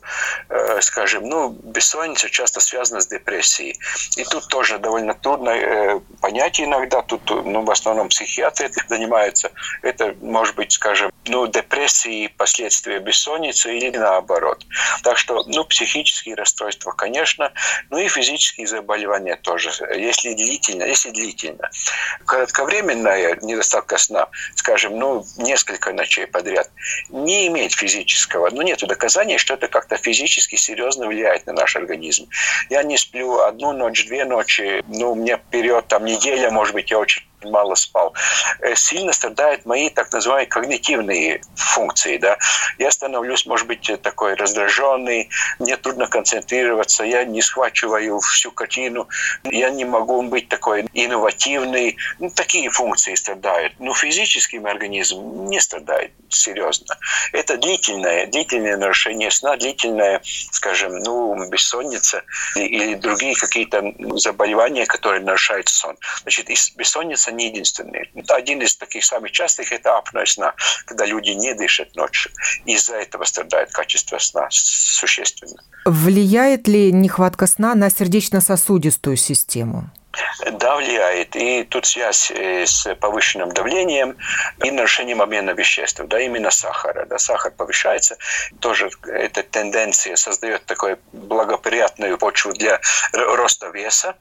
Э, 0.48 0.80
скажем, 0.80 1.28
ну, 1.28 1.50
бессонница 1.50 2.30
часто 2.30 2.60
связана 2.60 3.00
с 3.00 3.06
депрессией. 3.08 3.78
И 4.16 4.24
тут 4.24 4.48
тоже 4.48 4.78
довольно 4.78 5.14
трудно 5.14 5.50
э, 5.50 6.00
понять 6.20 6.60
иногда. 6.60 7.02
Тут, 7.02 7.28
ну, 7.30 7.64
в 7.64 7.70
основном 7.70 8.10
психиатры 8.52 8.84
занимаются. 8.88 9.50
Это 9.82 10.14
может 10.20 10.54
быть, 10.54 10.72
скажем, 10.72 11.12
ну, 11.26 11.46
депрессии, 11.46 12.28
последствия 12.28 12.98
бессонницы 12.98 13.76
или 13.76 13.96
наоборот. 13.96 14.64
Так 15.02 15.18
что, 15.18 15.44
ну, 15.46 15.64
психические 15.64 16.34
расстройства, 16.34 16.92
конечно, 16.92 17.52
ну 17.90 17.98
и 17.98 18.08
физические 18.08 18.66
заболевания 18.66 19.36
тоже. 19.36 19.70
Если 19.94 20.34
длительно, 20.34 20.84
если 20.84 21.10
длительно. 21.10 21.70
Кратковременная 22.24 23.38
недостатка 23.42 23.98
сна, 23.98 24.28
скажем, 24.54 24.98
ну, 24.98 25.24
несколько 25.36 25.92
ночей 25.92 26.26
подряд, 26.26 26.70
не 27.08 27.46
имеет 27.48 27.72
физического, 27.72 28.50
ну, 28.50 28.62
нет 28.62 28.80
доказаний, 28.82 29.38
что 29.38 29.54
это 29.54 29.68
как-то 29.68 29.96
физически 29.96 30.56
серьезно 30.56 31.06
влияет 31.06 31.46
на 31.46 31.52
наш 31.52 31.76
организм. 31.76 32.28
Я 32.70 32.82
не 32.82 32.96
сплю 32.96 33.40
одну 33.40 33.72
ночь, 33.72 34.06
две 34.06 34.24
ночи, 34.24 34.82
ну, 34.88 35.14
мне 35.14 35.36
вперед, 35.36 35.86
там, 35.88 36.04
неделя, 36.04 36.50
может 36.50 36.74
быть, 36.74 36.90
я 36.90 36.98
очень 36.98 37.22
мало 37.44 37.74
спал, 37.74 38.14
э, 38.60 38.74
сильно 38.74 39.12
страдают 39.12 39.64
мои 39.66 39.88
так 39.90 40.12
называемые 40.12 40.46
когнитивные 40.46 41.40
функции. 41.54 42.16
Да? 42.16 42.38
Я 42.78 42.90
становлюсь, 42.90 43.46
может 43.46 43.66
быть, 43.66 43.90
такой 44.02 44.34
раздраженный, 44.34 45.28
мне 45.58 45.76
трудно 45.76 46.06
концентрироваться, 46.06 47.04
я 47.04 47.24
не 47.24 47.42
схвачиваю 47.42 48.20
всю 48.20 48.50
картину, 48.50 49.08
я 49.44 49.70
не 49.70 49.84
могу 49.84 50.22
быть 50.22 50.48
такой 50.48 50.86
инновативный. 50.92 51.96
Ну, 52.18 52.30
такие 52.30 52.70
функции 52.70 53.14
страдают. 53.14 53.74
Но 53.78 53.94
физический 53.94 54.58
организм 54.58 55.46
не 55.48 55.60
страдает 55.60 56.12
серьезно. 56.28 56.96
Это 57.32 57.56
длительное, 57.56 58.26
длительное 58.26 58.76
нарушение 58.76 59.30
сна, 59.30 59.56
длительное, 59.56 60.20
скажем, 60.50 60.98
ну, 60.98 61.48
бессонница 61.48 62.22
или 62.56 62.94
другие 62.94 63.34
какие-то 63.34 63.82
заболевания, 64.16 64.86
которые 64.86 65.22
нарушают 65.22 65.68
сон. 65.68 65.96
Значит, 66.22 66.48
бессонница 66.76 67.31
не 67.32 67.46
единственный. 67.48 68.10
Один 68.28 68.62
из 68.62 68.76
таких 68.76 69.04
самых 69.04 69.32
частых– 69.32 69.72
это 69.72 69.96
апноэ 69.98 70.26
сна, 70.26 70.54
когда 70.86 71.06
люди 71.06 71.30
не 71.30 71.54
дышат 71.54 71.94
ночью. 71.96 72.32
Из-за 72.64 72.96
этого 72.96 73.24
страдает 73.24 73.70
качество 73.72 74.18
сна 74.18 74.46
существенно. 74.50 75.62
Влияет 75.84 76.68
ли 76.68 76.92
нехватка 76.92 77.46
сна 77.46 77.74
на 77.74 77.90
сердечно-сосудистую 77.90 79.16
систему? 79.16 79.90
Да, 80.52 80.76
влияет. 80.76 81.36
И 81.36 81.64
тут 81.64 81.86
связь 81.86 82.30
э, 82.30 82.66
с 82.66 82.94
повышенным 82.96 83.50
давлением 83.52 84.16
и 84.62 84.70
нарушением 84.70 85.22
обмена 85.22 85.50
веществ, 85.50 86.00
да, 86.04 86.20
именно 86.20 86.50
сахара. 86.50 87.06
Да, 87.06 87.18
сахар 87.18 87.52
повышается. 87.52 88.16
Тоже 88.60 88.90
эта 89.06 89.42
тенденция 89.42 90.16
создает 90.16 90.66
такую 90.66 90.98
благоприятную 91.12 92.18
почву 92.18 92.52
для 92.52 92.80
роста 93.12 93.68
веса. 93.68 94.14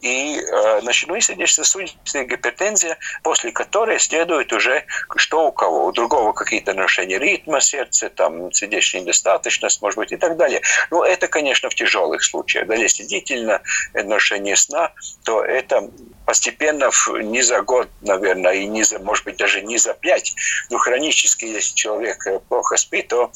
И, 0.00 0.38
э, 0.40 0.80
значит, 0.82 1.08
ну 1.08 1.14
и 1.14 1.20
сердечно-сосудистая 1.20 2.24
гипертензия, 2.24 2.98
после 3.22 3.52
которой 3.52 3.98
следует 3.98 4.52
уже 4.52 4.84
что 5.16 5.46
у 5.48 5.52
кого. 5.52 5.86
У 5.86 5.92
другого 5.92 6.32
какие-то 6.32 6.74
нарушения 6.74 7.18
ритма 7.18 7.60
сердца, 7.60 8.10
там, 8.10 8.52
сердечная 8.52 9.00
недостаточность, 9.02 9.80
может 9.80 9.98
быть, 9.98 10.12
и 10.12 10.16
так 10.16 10.36
далее. 10.36 10.60
Ну, 10.90 11.02
это, 11.02 11.26
конечно, 11.28 11.70
в 11.70 11.74
тяжелых 11.74 12.22
случаях. 12.22 12.66
Да, 12.66 12.74
если 12.74 13.04
длительно 13.04 13.62
нарушение 13.94 14.56
сна, 14.56 14.92
то 15.24 15.42
это 15.44 15.90
постепенно, 16.26 16.90
не 17.22 17.42
за 17.42 17.62
год, 17.62 17.88
наверное, 18.00 18.54
и 18.54 18.66
не 18.66 18.84
за, 18.84 18.98
может 18.98 19.24
быть, 19.24 19.36
даже 19.36 19.60
не 19.62 19.78
за 19.78 19.94
пять, 19.94 20.34
но 20.70 20.78
хронически, 20.78 21.44
если 21.44 21.74
человек 21.74 22.24
плохо 22.48 22.76
спит, 22.76 23.08
то, 23.08 23.30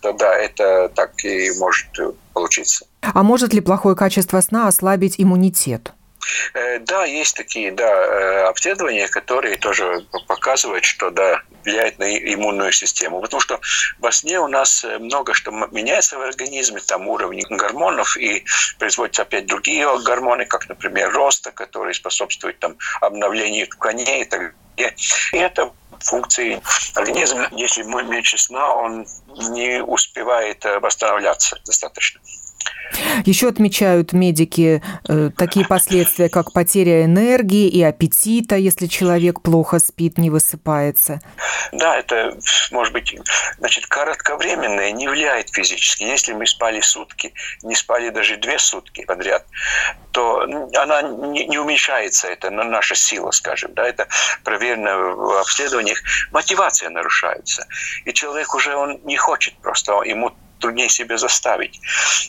то 0.00 0.12
да, 0.12 0.34
это 0.34 0.90
так 0.94 1.24
и 1.24 1.50
может 1.58 1.86
получиться. 2.32 2.86
А 3.00 3.22
может 3.22 3.52
ли 3.54 3.60
плохое 3.60 3.96
качество 3.96 4.40
сна 4.40 4.68
ослабить 4.68 5.14
иммунитет? 5.18 5.92
Э, 6.54 6.78
да, 6.78 7.04
есть 7.04 7.36
такие 7.36 7.72
да, 7.72 7.88
э, 7.88 8.44
обследования, 8.44 9.08
которые 9.08 9.56
тоже 9.56 10.06
показывают, 10.26 10.84
что 10.84 11.10
да, 11.10 11.42
влияет 11.64 11.98
на 11.98 12.16
иммунную 12.16 12.72
систему. 12.72 13.20
Потому 13.20 13.40
что 13.40 13.60
во 13.98 14.12
сне 14.12 14.40
у 14.40 14.48
нас 14.48 14.84
много 14.98 15.34
что 15.34 15.50
меняется 15.70 16.18
в 16.18 16.22
организме, 16.22 16.80
там 16.80 17.08
уровни 17.08 17.44
гормонов, 17.48 18.16
и 18.16 18.44
производятся 18.78 19.22
опять 19.22 19.46
другие 19.46 19.86
гормоны, 20.02 20.44
как, 20.46 20.68
например, 20.68 21.12
роста, 21.12 21.52
который 21.52 21.94
способствует 21.94 22.58
там, 22.58 22.76
обновлению 23.00 23.66
тканей 23.68 24.22
и 24.22 24.24
так 24.24 24.54
далее. 24.76 24.94
И 25.32 25.36
это 25.36 25.72
функции 26.00 26.60
организма. 26.94 27.48
Если 27.52 27.82
меньше 27.82 28.38
сна, 28.38 28.74
он 28.74 29.06
не 29.50 29.82
успевает 29.82 30.64
э, 30.64 30.78
восстанавливаться 30.80 31.58
достаточно. 31.64 32.20
Еще 33.24 33.48
отмечают 33.48 34.12
медики 34.12 34.82
э, 35.08 35.30
такие 35.36 35.66
последствия, 35.66 36.28
как 36.28 36.52
потеря 36.52 37.04
энергии 37.04 37.68
и 37.68 37.82
аппетита, 37.82 38.56
если 38.56 38.86
человек 38.86 39.40
плохо 39.40 39.78
спит, 39.78 40.18
не 40.18 40.30
высыпается. 40.30 41.20
Да, 41.72 41.96
это 41.96 42.36
может 42.70 42.92
быть, 42.92 43.14
значит, 43.58 43.86
коротковременное 43.86 44.92
не 44.92 45.08
влияет 45.08 45.50
физически. 45.50 46.02
Если 46.02 46.32
мы 46.32 46.46
спали 46.46 46.80
сутки, 46.80 47.32
не 47.62 47.74
спали 47.74 48.10
даже 48.10 48.36
две 48.36 48.58
сутки 48.58 49.04
подряд, 49.04 49.46
то 50.12 50.42
она 50.76 51.02
не, 51.02 51.46
не 51.46 51.58
уменьшается, 51.58 52.28
это 52.28 52.50
наша 52.50 52.94
сила, 52.94 53.30
скажем. 53.30 53.74
Да, 53.74 53.86
это 53.86 54.06
проверено 54.44 54.96
в 54.98 55.40
обследованиях. 55.40 55.98
Мотивация 56.30 56.90
нарушается. 56.90 57.66
И 58.04 58.12
человек 58.12 58.54
уже 58.54 58.76
он 58.76 59.00
не 59.04 59.16
хочет 59.16 59.54
просто, 59.58 60.02
ему 60.02 60.32
труднее 60.62 60.88
себе 60.88 61.18
заставить. 61.18 61.80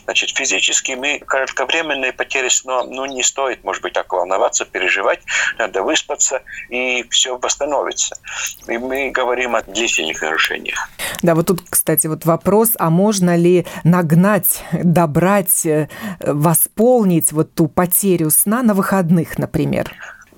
Значит, 0.04 0.30
физически 0.36 0.92
мы 0.92 1.20
кратковременные 1.20 2.12
потери 2.12 2.48
сна, 2.48 2.82
ну, 2.82 3.06
не 3.06 3.22
стоит, 3.22 3.64
может 3.64 3.82
быть, 3.82 3.94
так 3.94 4.12
волноваться, 4.12 4.64
переживать, 4.64 5.20
надо 5.58 5.82
выспаться, 5.82 6.42
и 6.68 7.06
все 7.10 7.38
восстановится. 7.38 8.16
И 8.68 8.76
мы 8.76 9.10
говорим 9.10 9.54
о 9.54 9.62
длительных 9.62 10.20
нарушениях. 10.20 10.88
Да, 11.22 11.34
вот 11.34 11.46
тут, 11.46 11.62
кстати, 11.68 12.08
вот 12.08 12.26
вопрос, 12.26 12.70
а 12.78 12.90
можно 12.90 13.36
ли 13.36 13.66
нагнать, 13.84 14.62
добрать, 14.72 15.64
э, 15.64 15.88
восполнить 16.20 17.32
вот 17.32 17.54
ту 17.54 17.68
потерю 17.68 18.30
сна 18.30 18.62
на 18.62 18.74
выходных, 18.74 19.38
например? 19.38 19.94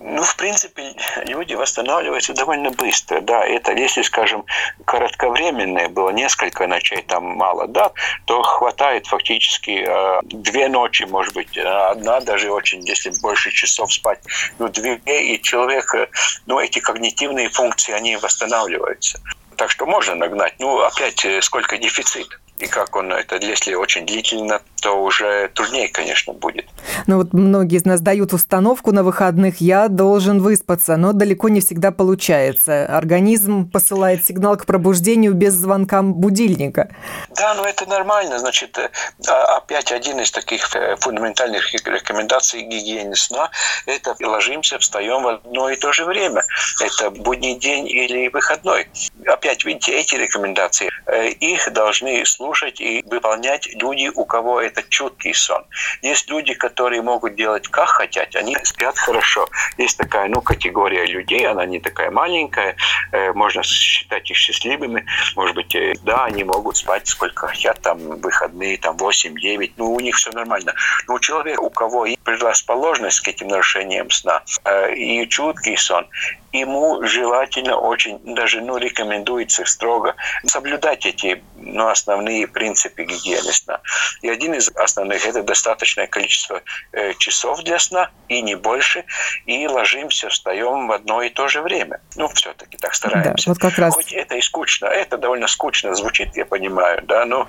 Ну, 0.09 0.23
в 0.23 0.37
принципе, 0.37 0.95
люди 1.27 1.55
восстанавливаются 1.55 2.33
довольно 2.33 2.71
быстро. 2.71 3.21
Да, 3.21 3.45
это, 3.45 3.73
если, 3.73 4.03
скажем, 4.03 4.45
коротковременное 4.85 5.89
было 5.89 6.11
несколько 6.11 6.69
ночей, 6.69 7.03
там 7.03 7.25
мало, 7.25 7.67
да, 7.67 7.91
то 8.25 8.41
хватает 8.43 9.09
фактически 9.09 9.85
э, 9.85 10.21
две 10.27 10.69
ночи, 10.69 11.03
может 11.03 11.35
быть, 11.35 11.59
одна 11.59 12.21
даже 12.21 12.53
очень, 12.53 12.87
если 12.87 13.11
больше 13.21 13.51
часов 13.51 13.93
спать, 13.93 14.21
ну, 14.61 14.69
две, 14.69 15.01
и 15.07 15.43
человек, 15.43 15.93
э, 15.97 16.07
ну, 16.47 16.61
эти 16.61 16.79
когнитивные 16.79 17.49
функции, 17.49 17.93
они 17.93 18.17
восстанавливаются. 18.17 19.21
Так 19.57 19.73
что 19.73 19.87
можно 19.87 20.15
нагнать. 20.15 20.55
Ну, 20.61 20.83
опять, 20.83 21.25
э, 21.25 21.43
сколько 21.43 21.79
дефицит. 21.79 22.29
И 22.59 22.67
как 22.67 22.97
он 22.97 23.13
это, 23.13 23.37
если 23.37 23.75
очень 23.75 24.07
длительно, 24.07 24.63
то 24.81 25.03
уже 25.03 25.51
труднее, 25.55 25.89
конечно, 25.89 26.33
будет. 26.33 26.67
Ну 27.07 27.19
вот 27.19 27.35
многие 27.35 27.77
из 27.77 27.85
нас 27.85 28.01
дают 28.01 28.33
установку 28.33 28.93
на 28.93 29.03
выходных, 29.03 29.61
я 29.61 29.89
должен 29.89 30.41
выспаться, 30.41 30.97
но 30.97 31.13
далеко 31.13 31.51
не 31.51 31.61
всегда 31.61 31.91
получается. 31.91 32.87
Организм 32.87 33.71
посылает 33.71 34.25
сигнал 34.25 34.57
к 34.57 34.65
пробуждению 34.65 35.35
без 35.35 35.53
звонка 35.53 36.01
будильника. 36.01 36.89
Да, 37.37 37.55
но 37.55 37.67
это 37.67 37.87
нормально. 37.87 38.39
Значит, 38.39 38.79
э, 38.79 38.89
а, 39.29 39.59
опять 39.59 39.93
один 39.93 40.21
из 40.21 40.31
таких 40.31 40.75
э, 40.75 40.97
фундаментальных 40.97 41.75
рекомендаций 41.75 42.63
гигиены 42.63 43.17
сна– 43.17 43.51
это 43.87 44.17
ложимся, 44.21 44.79
встаем 44.79 45.23
в 45.23 45.29
одно 45.29 45.69
и 45.69 45.77
то 45.77 45.93
же 45.93 46.07
время. 46.07 46.43
Это 46.81 47.11
будний 47.11 47.59
день 47.59 47.87
или 47.87 48.29
выходной. 48.29 48.89
Опять, 49.27 49.65
видите, 49.65 49.93
эти 49.93 50.15
рекомендации, 50.15 50.89
э, 51.07 51.29
их 51.29 51.71
должны 51.73 52.25
слушать 52.25 52.46
и 52.81 53.03
выполнять 53.07 53.67
люди, 53.75 54.11
у 54.15 54.25
кого 54.25 54.61
это 54.61 54.83
чуткий 54.89 55.35
сон. 55.35 55.65
Есть 56.03 56.29
люди, 56.29 56.55
которые 56.55 57.03
могут 57.03 57.35
делать 57.35 57.69
как 57.69 57.89
хотят, 57.89 58.35
они 58.37 58.57
спят 58.63 58.99
хорошо. 58.99 59.49
Есть 59.79 59.99
такая 59.99 60.29
ну, 60.29 60.41
категория 60.41 61.07
людей, 61.07 61.47
она 61.47 61.67
не 61.67 61.81
такая 61.81 62.11
маленькая, 62.11 62.77
э, 63.13 63.33
можно 63.33 63.63
считать 63.63 64.31
их 64.31 64.37
счастливыми. 64.37 65.05
Может 65.35 65.57
быть, 65.57 65.75
э, 65.75 65.95
да, 66.03 66.25
они 66.25 66.45
могут 66.45 66.77
спать 66.77 67.07
сколько 67.09 67.49
хотят, 67.49 67.81
там 67.81 67.99
выходные, 68.21 68.79
там 68.79 68.97
8-9, 68.97 69.73
ну 69.77 69.93
у 69.93 70.01
них 70.01 70.17
все 70.17 70.31
нормально. 70.31 70.75
Но 71.09 71.15
у 71.15 71.21
человека, 71.21 71.61
у 71.61 71.71
кого 71.71 72.07
предрасположенность 72.25 73.21
к 73.21 73.29
этим 73.29 73.49
нарушениям 73.49 74.11
сна 74.11 74.43
э, 74.65 74.95
и 74.95 75.29
чуткий 75.29 75.77
сон, 75.77 76.07
ему 76.53 77.03
желательно 77.05 77.77
очень, 77.77 78.19
даже 78.35 78.61
ну, 78.61 78.77
рекомендуется 78.77 79.65
строго 79.65 80.15
соблюдать 80.47 81.07
эти 81.07 81.43
ну, 81.57 81.89
основные 81.89 82.36
принципы 82.45 83.05
гигиены 83.05 83.53
сна. 83.53 83.81
И 84.23 84.29
один 84.29 84.55
из 84.55 84.69
основных– 84.75 85.27
это 85.29 85.43
достаточное 85.43 86.07
количество 86.07 86.63
э, 86.93 87.15
часов 87.15 87.63
для 87.63 87.79
сна, 87.79 88.11
и 88.29 88.43
не 88.43 88.55
больше, 88.55 89.05
и 89.47 89.67
ложимся, 89.67 90.29
встаем 90.29 90.89
в 90.89 90.93
одно 90.93 91.23
и 91.23 91.31
то 91.31 91.49
же 91.49 91.63
время. 91.63 92.01
Ну, 92.17 92.29
все-таки 92.29 92.77
так 92.77 92.95
стараемся. 92.95 93.47
Да, 93.47 93.53
вот 93.53 93.59
как 93.59 93.79
раз... 93.79 93.95
Хоть 93.95 94.13
это 94.13 94.37
и 94.37 94.41
скучно, 94.41 94.87
это 94.87 95.17
довольно 95.19 95.47
скучно 95.47 95.95
звучит, 95.95 96.37
я 96.37 96.45
понимаю, 96.45 97.03
да, 97.07 97.25
но... 97.25 97.49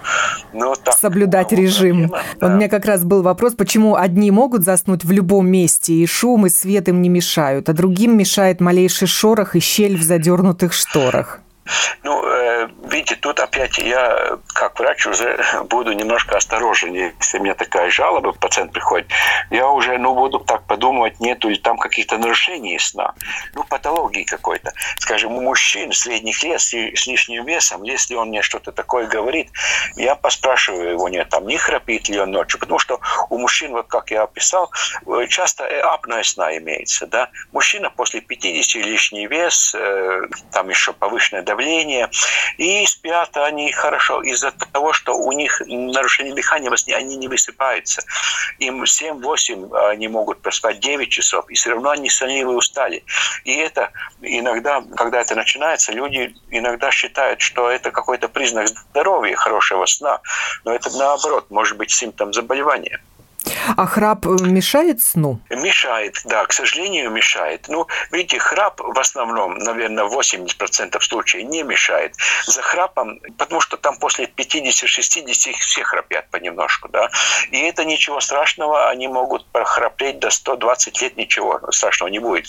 но 0.53 0.75
так, 0.75 0.97
Соблюдать 0.97 1.51
режим. 1.51 2.09
Проблема, 2.09 2.23
да. 2.39 2.47
У 2.47 2.49
меня 2.51 2.69
как 2.69 2.85
раз 2.85 3.03
был 3.03 3.23
вопрос, 3.23 3.55
почему 3.55 3.95
одни 3.95 4.31
могут 4.31 4.63
заснуть 4.63 5.03
в 5.03 5.11
любом 5.11 5.47
месте, 5.47 5.93
и 5.93 6.05
шум, 6.05 6.45
и 6.45 6.49
свет 6.49 6.87
им 6.87 7.01
не 7.01 7.09
мешают, 7.09 7.69
а 7.69 7.73
другим 7.73 8.17
мешает 8.17 8.61
малейший 8.61 9.07
шорох 9.07 9.55
и 9.55 9.59
щель 9.59 9.97
в 9.97 10.03
задернутых 10.03 10.73
шторах. 10.73 11.41
Ну, 12.03 12.23
э, 12.25 12.46
видите, 12.83 13.15
тут 13.15 13.39
опять 13.39 13.77
я, 13.77 14.37
как 14.53 14.79
врач, 14.79 15.05
уже 15.07 15.39
буду 15.69 15.91
немножко 15.93 16.37
осторожнее. 16.37 17.13
Если 17.19 17.39
у 17.39 17.43
меня 17.43 17.53
такая 17.53 17.89
жалоба, 17.89 18.33
пациент 18.33 18.71
приходит, 18.71 19.07
я 19.49 19.67
уже, 19.69 19.97
ну, 19.97 20.13
буду 20.13 20.39
так 20.39 20.65
подумывать, 20.65 21.19
нету 21.19 21.49
ли 21.49 21.57
там 21.57 21.77
каких-то 21.77 22.17
нарушений 22.17 22.79
сна. 22.79 23.13
Ну, 23.53 23.63
патологии 23.63 24.23
какой-то. 24.23 24.73
Скажем, 24.99 25.35
у 25.35 25.41
мужчин 25.41 25.91
средних 25.91 26.43
лет 26.43 26.61
с, 26.61 26.73
лишним 26.73 27.45
весом, 27.45 27.83
если 27.83 28.15
он 28.15 28.29
мне 28.29 28.41
что-то 28.41 28.71
такое 28.71 29.07
говорит, 29.07 29.49
я 29.95 30.15
поспрашиваю 30.15 30.91
его, 30.91 31.09
нет, 31.09 31.29
там, 31.29 31.47
не 31.47 31.57
храпит 31.57 32.09
ли 32.09 32.19
он 32.19 32.31
ночью, 32.31 32.59
потому 32.59 32.79
что 32.79 32.99
у 33.29 33.37
мужчин, 33.37 33.71
вот 33.71 33.87
как 33.87 34.11
я 34.11 34.23
описал, 34.23 34.71
э, 35.05 35.27
часто 35.27 35.65
апноэ 35.93 36.23
сна 36.23 36.57
имеется, 36.57 37.07
да. 37.07 37.29
Мужчина 37.51 37.89
после 37.89 38.21
50 38.21 38.83
лишний 38.83 39.27
вес, 39.27 39.73
э, 39.75 40.21
там 40.51 40.69
еще 40.69 40.93
повышенное 40.93 41.43
давление, 41.43 42.09
и 42.57 42.85
спят 42.85 43.35
они 43.37 43.71
хорошо 43.71 44.21
из-за 44.21 44.51
того, 44.51 44.93
что 44.93 45.15
у 45.15 45.31
них 45.31 45.61
нарушение 45.65 46.33
дыхания 46.33 46.69
во 46.69 46.77
сне, 46.77 46.95
они 46.95 47.17
не 47.17 47.27
высыпаются. 47.27 48.01
Им 48.59 48.83
7-8 48.83 49.89
они 49.89 50.07
могут 50.07 50.41
проспать 50.41 50.79
9 50.79 51.09
часов, 51.09 51.49
и 51.49 51.55
все 51.55 51.71
равно 51.71 51.91
они 51.91 52.09
сонливы 52.09 52.55
устали. 52.55 53.03
И 53.43 53.55
это 53.55 53.91
иногда, 54.21 54.83
когда 54.95 55.21
это 55.21 55.35
начинается, 55.35 55.91
люди 55.91 56.35
иногда 56.49 56.91
считают, 56.91 57.41
что 57.41 57.69
это 57.69 57.91
какой-то 57.91 58.27
признак 58.27 58.67
здоровья, 58.67 59.35
хорошего 59.35 59.85
сна, 59.85 60.19
но 60.63 60.73
это 60.73 60.89
наоборот, 60.97 61.49
может 61.49 61.77
быть 61.77 61.91
симптом 61.91 62.33
заболевания. 62.33 63.01
А 63.75 63.85
храп 63.85 64.25
э, 64.25 64.29
мешает 64.41 65.01
сну? 65.01 65.39
Мешает, 65.49 66.21
да, 66.25 66.45
к 66.45 66.53
сожалению, 66.53 67.11
мешает. 67.11 67.65
Ну, 67.67 67.87
видите, 68.11 68.39
храп 68.39 68.79
в 68.79 68.99
основном, 68.99 69.57
наверное, 69.57 70.05
80% 70.05 70.99
случаев 71.01 71.49
не 71.49 71.63
мешает. 71.63 72.15
За 72.45 72.61
храпом, 72.61 73.19
потому 73.37 73.61
что 73.61 73.77
там 73.77 73.97
после 73.97 74.25
50-60 74.25 75.53
все 75.59 75.83
храпят 75.83 76.29
понемножку, 76.29 76.89
да. 76.89 77.09
И 77.51 77.59
это 77.59 77.83
ничего 77.83 78.19
страшного, 78.21 78.89
они 78.89 79.07
могут 79.07 79.45
прохрапеть 79.51 80.19
до 80.19 80.29
120 80.29 81.01
лет, 81.01 81.17
ничего 81.17 81.59
страшного 81.71 82.09
не 82.09 82.19
будет. 82.19 82.47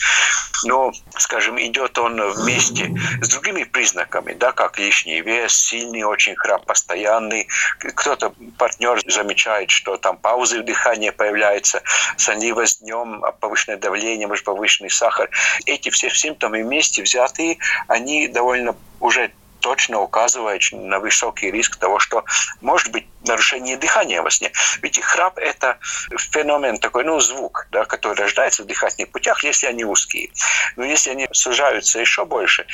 Но, 0.65 0.93
скажем, 1.17 1.61
идет 1.61 1.99
он 1.99 2.21
вместе 2.33 2.91
с 3.21 3.29
другими 3.29 3.65
признаками, 3.65 4.33
да, 4.33 4.53
как 4.53 4.79
лишний 4.79 5.21
вес, 5.21 5.55
сильный 5.55 6.03
очень 6.03 6.37
храп, 6.37 6.65
постоянный. 6.67 7.49
Кто-то, 7.79 8.33
партнер 8.59 9.01
замечает, 9.07 9.71
что 9.71 9.97
там 9.97 10.17
паузы 10.17 10.61
в 10.61 10.65
дыхании 10.65 11.08
дыхание 11.09 11.13
появляется, 11.13 11.83
сонливость 12.17 12.81
днем, 12.81 13.23
повышенное 13.41 13.79
давление, 13.79 14.27
может, 14.27 14.45
повышенный 14.45 14.91
сахар. 14.91 15.31
Эти 15.67 15.91
все 15.91 16.11
симптомы 16.11 16.63
вместе 16.63 17.03
взятые, 17.03 17.59
они 17.89 18.29
довольно 18.29 18.75
уже 19.01 19.31
точно 19.61 20.01
указывает 20.01 20.63
на 20.73 20.99
высокий 21.01 21.51
риск 21.51 21.77
того, 21.77 21.99
что 21.99 22.25
может 22.61 22.91
быть 22.93 23.07
нарушение 23.27 23.77
дыхания 23.77 24.23
во 24.23 24.31
сне. 24.31 24.53
Ведь 24.83 25.01
храп– 25.01 25.39
это 25.39 25.79
феномен 26.17 26.79
такой, 26.79 27.05
ну, 27.05 27.21
звук, 27.21 27.67
да, 27.71 27.85
который 27.85 28.17
рождается 28.17 28.63
в 28.63 28.67
дыхательных 28.67 29.11
путях, 29.11 29.43
если 29.45 29.67
они 29.67 29.85
узкие. 29.85 30.31
Но 30.77 30.85
если 30.85 31.11
они 31.11 31.29
сужаются 31.33 32.01
еще 32.01 32.25
больше, 32.25 32.67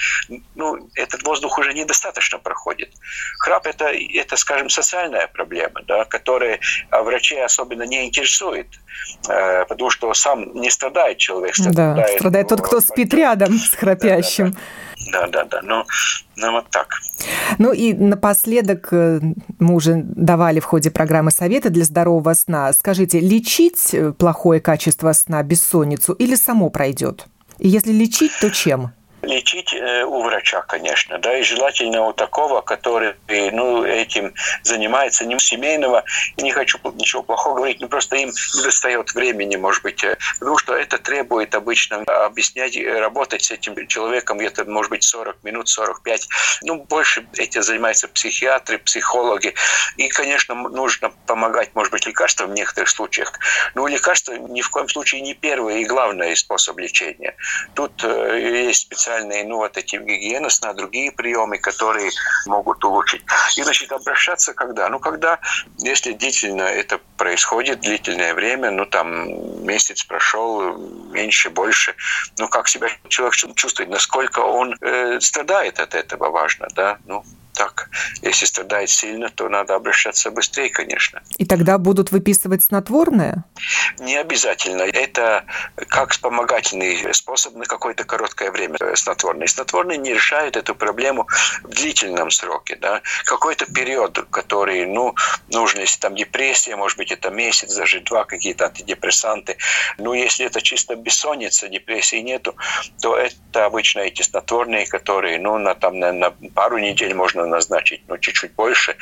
ну, 0.55 0.88
этот 0.94 1.23
воздух 1.23 1.59
уже 1.59 1.73
недостаточно 1.73 2.38
проходит. 2.38 2.90
Храп– 3.40 3.66
это, 3.66 3.87
это 3.87 4.37
скажем, 4.37 4.68
социальная 4.68 5.27
проблема, 5.27 5.83
да, 5.83 6.05
которая 6.05 6.61
врачей 6.90 7.44
особенно 7.44 7.83
не 7.83 8.07
интересует, 8.07 8.68
э, 9.29 9.64
потому 9.64 9.90
что 9.90 10.12
сам 10.14 10.55
не 10.55 10.70
страдает 10.70 11.18
человек. 11.18 11.55
Страдает, 11.57 11.97
да, 11.97 12.18
страдает 12.18 12.49
тот, 12.49 12.62
кто 12.62 12.81
спит 12.81 13.12
рядом 13.14 13.59
с 13.59 13.75
храпящим. 13.75 14.51
Да, 14.51 14.59
да, 14.59 14.59
да. 14.59 14.84
Да, 15.12 15.26
да, 15.26 15.44
да. 15.44 15.60
Ну, 15.62 15.84
ну 16.36 16.52
вот 16.52 16.68
так. 16.70 16.88
Ну 17.58 17.72
и 17.72 17.92
напоследок 17.92 18.88
э, 18.92 19.20
мы 19.58 19.74
уже 19.74 20.02
давали 20.04 20.60
в 20.60 20.64
ходе 20.64 20.90
программы 20.90 21.30
советы 21.30 21.70
для 21.70 21.84
здорового 21.84 22.34
сна. 22.34 22.72
Скажите, 22.72 23.20
лечить 23.20 23.92
э, 23.92 24.12
плохое 24.12 24.60
качество 24.60 25.12
сна, 25.12 25.42
бессонницу 25.42 26.12
или 26.12 26.34
само 26.34 26.70
пройдет? 26.70 27.26
И 27.58 27.68
если 27.68 27.92
лечить, 27.92 28.32
то 28.40 28.50
чем? 28.50 28.92
Лечить 29.24 29.72
э, 29.74 30.04
у 30.04 30.22
врача, 30.22 30.62
конечно, 30.62 31.18
да, 31.18 31.37
и 31.38 31.42
желательно 31.42 32.06
у 32.06 32.12
такого, 32.12 32.60
который, 32.60 33.14
ну, 33.28 33.84
этим 33.84 34.34
занимается, 34.62 35.24
не 35.24 35.38
семейного, 35.38 36.04
и 36.37 36.42
не 36.42 36.52
хочу 36.52 36.78
ничего 36.94 37.22
плохого 37.22 37.56
говорить, 37.56 37.80
но 37.80 37.88
просто 37.88 38.16
им 38.16 38.28
не 38.28 38.62
достает 38.62 39.14
времени, 39.14 39.56
может 39.56 39.82
быть, 39.82 40.02
э, 40.04 40.16
потому 40.38 40.58
что 40.58 40.74
это 40.74 40.98
требует 40.98 41.54
обычно 41.54 42.02
объяснять, 42.02 42.76
работать 42.76 43.42
с 43.44 43.50
этим 43.50 43.87
человеком 43.87 44.38
где-то, 44.38 44.64
может 44.64 44.90
быть, 44.90 45.04
40 45.04 45.42
минут, 45.42 45.68
45, 45.68 46.28
ну, 46.62 46.84
больше 46.84 47.26
этим 47.37 47.62
занимаются 47.62 48.08
психиатры, 48.08 48.78
психологи, 48.78 49.54
и, 49.96 50.08
конечно, 50.08 50.54
нужно 50.54 51.10
помогать, 51.26 51.74
может 51.74 51.92
быть, 51.92 52.06
лекарствам 52.06 52.50
в 52.50 52.54
некоторых 52.54 52.88
случаях, 52.88 53.32
но 53.74 53.87
лекарства 53.87 54.34
ни 54.34 54.60
в 54.60 54.70
коем 54.70 54.88
случае 54.88 55.20
не 55.20 55.34
первый 55.34 55.82
и 55.82 55.84
главный 55.84 56.37
способ 56.37 56.78
лечения. 56.78 57.34
Тут 57.74 58.04
э, 58.04 58.66
есть 58.66 58.82
специальные 58.82 59.13
специальные, 59.14 59.44
ну, 59.44 59.57
вот 59.57 59.77
эти 59.77 59.96
гигиены 59.96 60.50
сна, 60.50 60.72
другие 60.72 61.12
приемы, 61.12 61.59
которые 61.59 62.11
могут 62.46 62.85
улучшить. 62.85 63.22
И, 63.57 63.62
значит, 63.62 63.92
обращаться 63.92 64.55
когда? 64.55 64.88
Ну, 64.88 64.98
когда, 64.98 65.38
если 65.79 66.12
длительно 66.12 66.62
это 66.62 66.98
происходит, 67.16 67.81
длительное 67.81 68.35
время, 68.35 68.70
ну, 68.70 68.87
там, 68.87 69.64
месяц 69.64 70.05
прошел, 70.05 70.77
меньше, 71.12 71.50
больше, 71.50 71.94
ну, 72.38 72.48
как 72.48 72.68
себя 72.68 72.88
человек 73.09 73.35
чувствует, 73.55 73.90
насколько 73.90 74.40
он 74.40 74.74
э, 74.81 75.20
страдает 75.20 75.79
от 75.79 75.94
этого, 75.94 76.31
важно, 76.31 76.66
да, 76.74 76.98
ну, 77.07 77.24
так. 77.54 77.88
Если 78.22 78.46
страдает 78.46 78.90
сильно, 78.90 79.30
то 79.30 79.48
надо 79.48 79.74
обращаться 79.74 80.30
быстрее, 80.30 80.70
конечно. 80.70 81.22
И 81.38 81.46
тогда 81.46 81.78
будут 81.78 82.12
выписывать 82.12 82.64
снотворное? 82.64 83.44
Не 83.98 84.16
обязательно. 84.16 84.82
Это 84.82 85.44
как 85.88 86.10
вспомогательный 86.10 87.14
способ 87.14 87.54
на 87.54 87.64
какое-то 87.64 88.04
короткое 88.04 88.50
время 88.50 88.76
снотворный. 88.94 89.48
Снотворный 89.48 89.96
не 89.96 90.12
решает 90.12 90.56
эту 90.56 90.74
проблему 90.74 91.26
в 91.62 91.68
длительном 91.68 92.30
сроке. 92.30 92.76
Да? 92.76 93.02
Какой-то 93.24 93.66
период, 93.66 94.18
который 94.30 94.86
ну, 94.86 95.14
нужен, 95.48 95.80
если 95.80 96.00
там 96.00 96.14
депрессия, 96.14 96.76
может 96.76 96.98
быть, 96.98 97.12
это 97.12 97.30
месяц, 97.30 97.74
даже 97.74 98.00
два 98.00 98.24
какие-то 98.24 98.66
антидепрессанты. 98.66 99.56
Ну, 99.98 100.12
если 100.12 100.46
это 100.46 100.60
чисто 100.60 100.96
бессонница, 100.96 101.68
депрессии 101.68 102.16
нету, 102.16 102.56
то 103.00 103.16
это 103.16 103.64
обычно 103.64 104.00
эти 104.00 104.22
снотворные, 104.22 104.86
которые 104.86 105.38
ну, 105.38 105.58
на, 105.58 105.74
там, 105.74 105.98
на, 105.98 106.12
на 106.12 106.30
пару 106.54 106.78
недель 106.78 107.14
можно 107.14 107.43
назначить, 107.46 108.02
ну, 108.09 108.18
чуть-чуть 108.18 108.54
больше. 108.54 108.96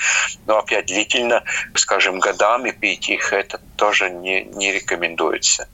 Но 0.46 0.58
опять 0.58 0.86
длительно, 0.86 1.42
скажем, 1.74 2.18
годами 2.18 2.70
пить 2.70 3.08
их, 3.08 3.32
это 3.32 3.60
тоже 3.82 4.10
не, 4.10 4.44
не 4.44 4.70
рекомендуется. 4.72 5.66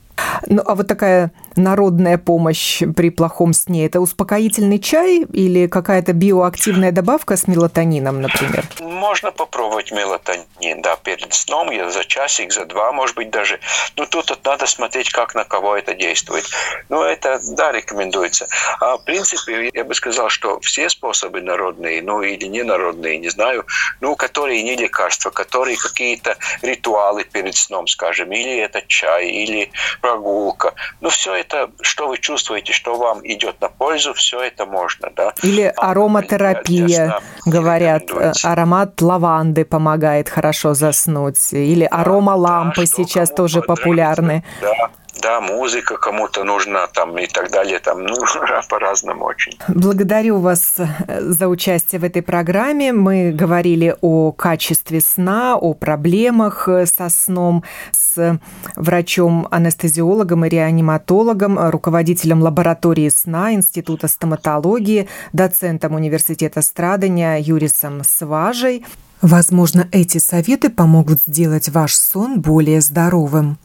Ну, 0.47 0.61
а 0.65 0.75
вот 0.75 0.87
такая 0.87 1.31
народная 1.55 2.17
помощь 2.17 2.81
при 2.95 3.09
плохом 3.09 3.53
сне– 3.53 3.85
это 3.87 3.99
успокоительный 3.99 4.79
чай 4.79 5.25
или 5.33 5.67
какая-то 5.67 6.13
биоактивная 6.13 6.91
добавка 6.91 7.35
с 7.35 7.47
мелатонином, 7.47 8.21
например? 8.21 8.65
Можно 8.79 9.31
попробовать 9.31 9.91
мелатонин, 9.91 10.81
да, 10.81 10.95
перед 10.95 11.33
сном, 11.33 11.71
я 11.71 11.89
за 11.89 12.05
часик, 12.05 12.53
за 12.53 12.65
два, 12.65 12.91
может 12.91 13.15
быть, 13.15 13.29
даже. 13.29 13.59
Но 13.95 14.05
тут 14.05 14.37
надо 14.45 14.65
смотреть, 14.65 15.11
как 15.11 15.35
на 15.35 15.43
кого 15.43 15.75
это 15.75 15.93
действует. 15.93 16.45
Но 16.89 17.03
это, 17.03 17.39
да, 17.55 17.71
рекомендуется. 17.71 18.47
А 18.79 18.97
в 18.97 19.03
принципе, 19.03 19.69
я 19.73 19.83
бы 19.83 19.93
сказал, 19.93 20.29
что 20.29 20.59
все 20.61 20.89
способы 20.89 21.41
народные, 21.41 22.01
ну, 22.01 22.21
или 22.21 22.45
ненародные, 22.45 23.17
не 23.17 23.29
знаю, 23.29 23.65
ну, 24.01 24.15
которые 24.15 24.63
не 24.63 24.75
лекарства, 24.75 25.29
которые 25.29 25.77
какие-то 25.77 26.37
ритуалы 26.61 27.25
перед 27.25 27.55
сном, 27.55 27.87
скажем, 27.99 28.31
или 28.31 28.57
это 28.57 28.81
чай, 28.87 29.27
или 29.27 29.71
прогулка. 30.01 30.73
Ну, 31.01 31.09
все 31.09 31.35
это, 31.35 31.69
что 31.81 32.07
вы 32.07 32.17
чувствуете, 32.17 32.71
что 32.71 32.95
вам 32.95 33.19
идет 33.23 33.59
на 33.59 33.67
пользу, 33.67 34.13
все 34.13 34.41
это 34.41 34.65
можно, 34.65 35.09
да. 35.15 35.33
Или 35.43 35.73
а, 35.75 35.91
ароматерапия, 35.91 37.19
говорят, 37.45 38.03
аромат 38.43 39.01
лаванды 39.01 39.65
помогает 39.65 40.29
хорошо 40.29 40.73
заснуть, 40.73 41.51
или 41.51 41.87
да, 41.91 41.97
арома 41.97 42.35
лампы 42.35 42.81
да, 42.81 42.85
сейчас 42.85 43.31
тоже 43.31 43.61
популярны. 43.61 44.43
Да, 44.61 44.89
да, 45.21 45.41
музыка 45.41 45.97
кому-то 45.97 46.43
нужна 46.43 46.87
там 46.87 47.17
и 47.17 47.27
так 47.27 47.51
далее, 47.51 47.79
там, 47.79 48.03
ну, 48.03 48.15
по-разному 48.69 49.25
очень. 49.25 49.57
Благодарю 49.67 50.39
вас 50.39 50.75
э, 50.77 51.21
за 51.21 51.47
участие 51.47 51.99
в 51.99 52.03
этой 52.03 52.21
программе. 52.21 52.93
Мы 52.93 53.31
говорили 53.31 53.95
о 54.01 54.31
качестве 54.31 55.01
сна, 55.01 55.55
о 55.55 55.73
проблемах 55.73 56.67
э, 56.67 56.85
со 56.85 57.09
сном 57.09 57.63
с 57.91 58.39
врачом-анестезиологом 58.75 60.45
и 60.45 60.49
реаниматологом, 60.49 61.59
руководителем 61.69 62.41
лаборатории 62.41 63.09
сна 63.09 63.53
Института 63.53 64.07
стоматологии, 64.07 65.07
доцентом 65.33 65.95
Университета 65.95 66.61
Страдания 66.61 67.37
Юрисом 67.37 68.03
Сважей. 68.03 68.85
Возможно, 69.21 69.87
эти 69.91 70.17
советы 70.17 70.69
помогут 70.69 71.19
сделать 71.25 71.67
ваш 71.69 71.95
сон 71.95 72.39
более 72.39 72.79
здоровым. 72.79 73.57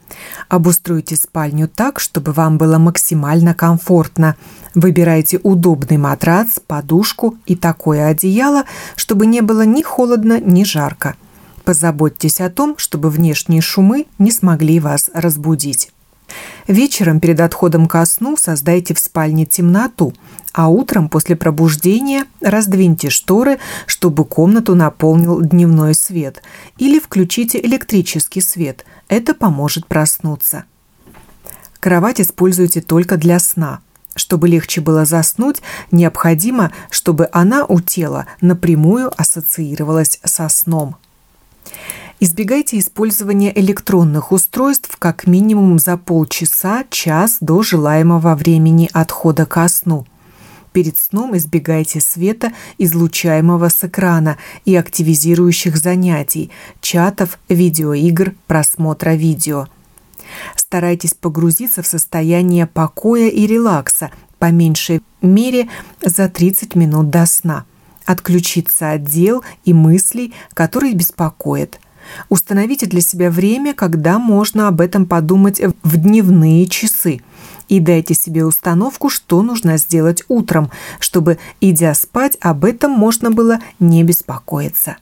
Обустройте 0.48 1.14
спальню 1.14 1.68
так, 1.68 2.00
чтобы 2.00 2.32
вам 2.32 2.58
было 2.58 2.78
максимально 2.78 3.54
комфортно. 3.54 4.34
Выбирайте 4.74 5.38
удобный 5.42 5.96
матрац, 5.96 6.58
подушку 6.58 7.36
и 7.46 7.54
такое 7.54 8.08
одеяло, 8.08 8.64
чтобы 8.96 9.26
не 9.26 9.42
было 9.42 9.62
ни 9.62 9.82
холодно, 9.82 10.40
ни 10.40 10.64
жарко. 10.64 11.14
Позаботьтесь 11.64 12.40
о 12.40 12.50
том, 12.50 12.76
чтобы 12.76 13.08
внешние 13.08 13.60
шумы 13.60 14.06
не 14.18 14.32
смогли 14.32 14.80
вас 14.80 15.08
разбудить. 15.14 15.93
Вечером 16.66 17.20
перед 17.20 17.40
отходом 17.40 17.86
ко 17.86 18.04
сну 18.06 18.36
создайте 18.36 18.94
в 18.94 18.98
спальне 18.98 19.44
темноту, 19.44 20.14
а 20.52 20.68
утром 20.68 21.08
после 21.08 21.36
пробуждения 21.36 22.24
раздвиньте 22.40 23.10
шторы, 23.10 23.58
чтобы 23.86 24.24
комнату 24.24 24.74
наполнил 24.74 25.40
дневной 25.40 25.94
свет, 25.94 26.42
или 26.78 26.98
включите 26.98 27.60
электрический 27.60 28.40
свет. 28.40 28.84
Это 29.08 29.34
поможет 29.34 29.86
проснуться. 29.86 30.64
Кровать 31.80 32.20
используйте 32.20 32.80
только 32.80 33.16
для 33.16 33.38
сна. 33.38 33.80
Чтобы 34.16 34.48
легче 34.48 34.80
было 34.80 35.04
заснуть, 35.04 35.60
необходимо, 35.90 36.72
чтобы 36.88 37.28
она 37.32 37.64
у 37.64 37.80
тела 37.80 38.26
напрямую 38.40 39.12
ассоциировалась 39.20 40.20
со 40.24 40.48
сном. 40.48 40.96
Избегайте 42.26 42.78
использования 42.78 43.52
электронных 43.54 44.32
устройств 44.32 44.96
как 44.98 45.26
минимум 45.26 45.78
за 45.78 45.98
полчаса-час 45.98 47.36
до 47.42 47.62
желаемого 47.62 48.34
времени 48.34 48.88
отхода 48.94 49.44
ко 49.44 49.68
сну. 49.68 50.06
Перед 50.72 50.98
сном 50.98 51.36
избегайте 51.36 52.00
света, 52.00 52.54
излучаемого 52.78 53.68
с 53.68 53.84
экрана 53.84 54.38
и 54.64 54.74
активизирующих 54.74 55.76
занятий, 55.76 56.50
чатов, 56.80 57.38
видеоигр, 57.50 58.34
просмотра 58.46 59.10
видео. 59.10 59.66
Старайтесь 60.56 61.12
погрузиться 61.12 61.82
в 61.82 61.86
состояние 61.86 62.66
покоя 62.66 63.28
и 63.28 63.46
релакса, 63.46 64.10
по 64.38 64.50
меньшей 64.50 65.02
мере 65.20 65.68
за 66.00 66.30
30 66.30 66.74
минут 66.74 67.10
до 67.10 67.26
сна. 67.26 67.66
Отключиться 68.06 68.92
от 68.92 69.04
дел 69.04 69.44
и 69.66 69.74
мыслей, 69.74 70.32
которые 70.54 70.94
беспокоят. 70.94 71.80
Установите 72.28 72.86
для 72.86 73.00
себя 73.00 73.30
время, 73.30 73.74
когда 73.74 74.18
можно 74.18 74.68
об 74.68 74.80
этом 74.80 75.06
подумать 75.06 75.60
в 75.82 75.96
дневные 75.96 76.66
часы. 76.66 77.20
И 77.68 77.80
дайте 77.80 78.14
себе 78.14 78.44
установку, 78.44 79.08
что 79.08 79.42
нужно 79.42 79.78
сделать 79.78 80.22
утром, 80.28 80.70
чтобы, 80.98 81.38
идя 81.60 81.94
спать, 81.94 82.36
об 82.40 82.64
этом 82.64 82.92
можно 82.92 83.30
было 83.30 83.58
не 83.80 84.02
беспокоиться. 84.02 84.96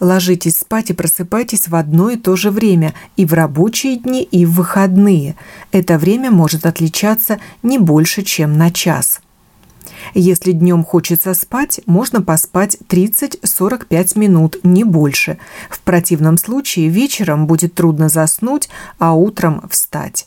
Ложитесь 0.00 0.58
спать 0.58 0.90
и 0.90 0.92
просыпайтесь 0.92 1.66
в 1.68 1.74
одно 1.74 2.10
и 2.10 2.16
то 2.16 2.36
же 2.36 2.50
время 2.50 2.94
и 3.16 3.24
в 3.24 3.32
рабочие 3.32 3.96
дни, 3.96 4.22
и 4.22 4.46
в 4.46 4.52
выходные. 4.52 5.34
Это 5.72 5.98
время 5.98 6.30
может 6.30 6.66
отличаться 6.66 7.38
не 7.62 7.78
больше, 7.78 8.22
чем 8.22 8.56
на 8.56 8.70
час. 8.70 9.20
Если 10.14 10.52
днем 10.52 10.84
хочется 10.84 11.34
спать, 11.34 11.80
можно 11.86 12.22
поспать 12.22 12.78
30-45 12.88 14.18
минут, 14.18 14.58
не 14.62 14.84
больше. 14.84 15.38
В 15.70 15.80
противном 15.80 16.38
случае 16.38 16.88
вечером 16.88 17.46
будет 17.46 17.74
трудно 17.74 18.08
заснуть, 18.08 18.68
а 18.98 19.14
утром 19.14 19.62
встать. 19.68 20.26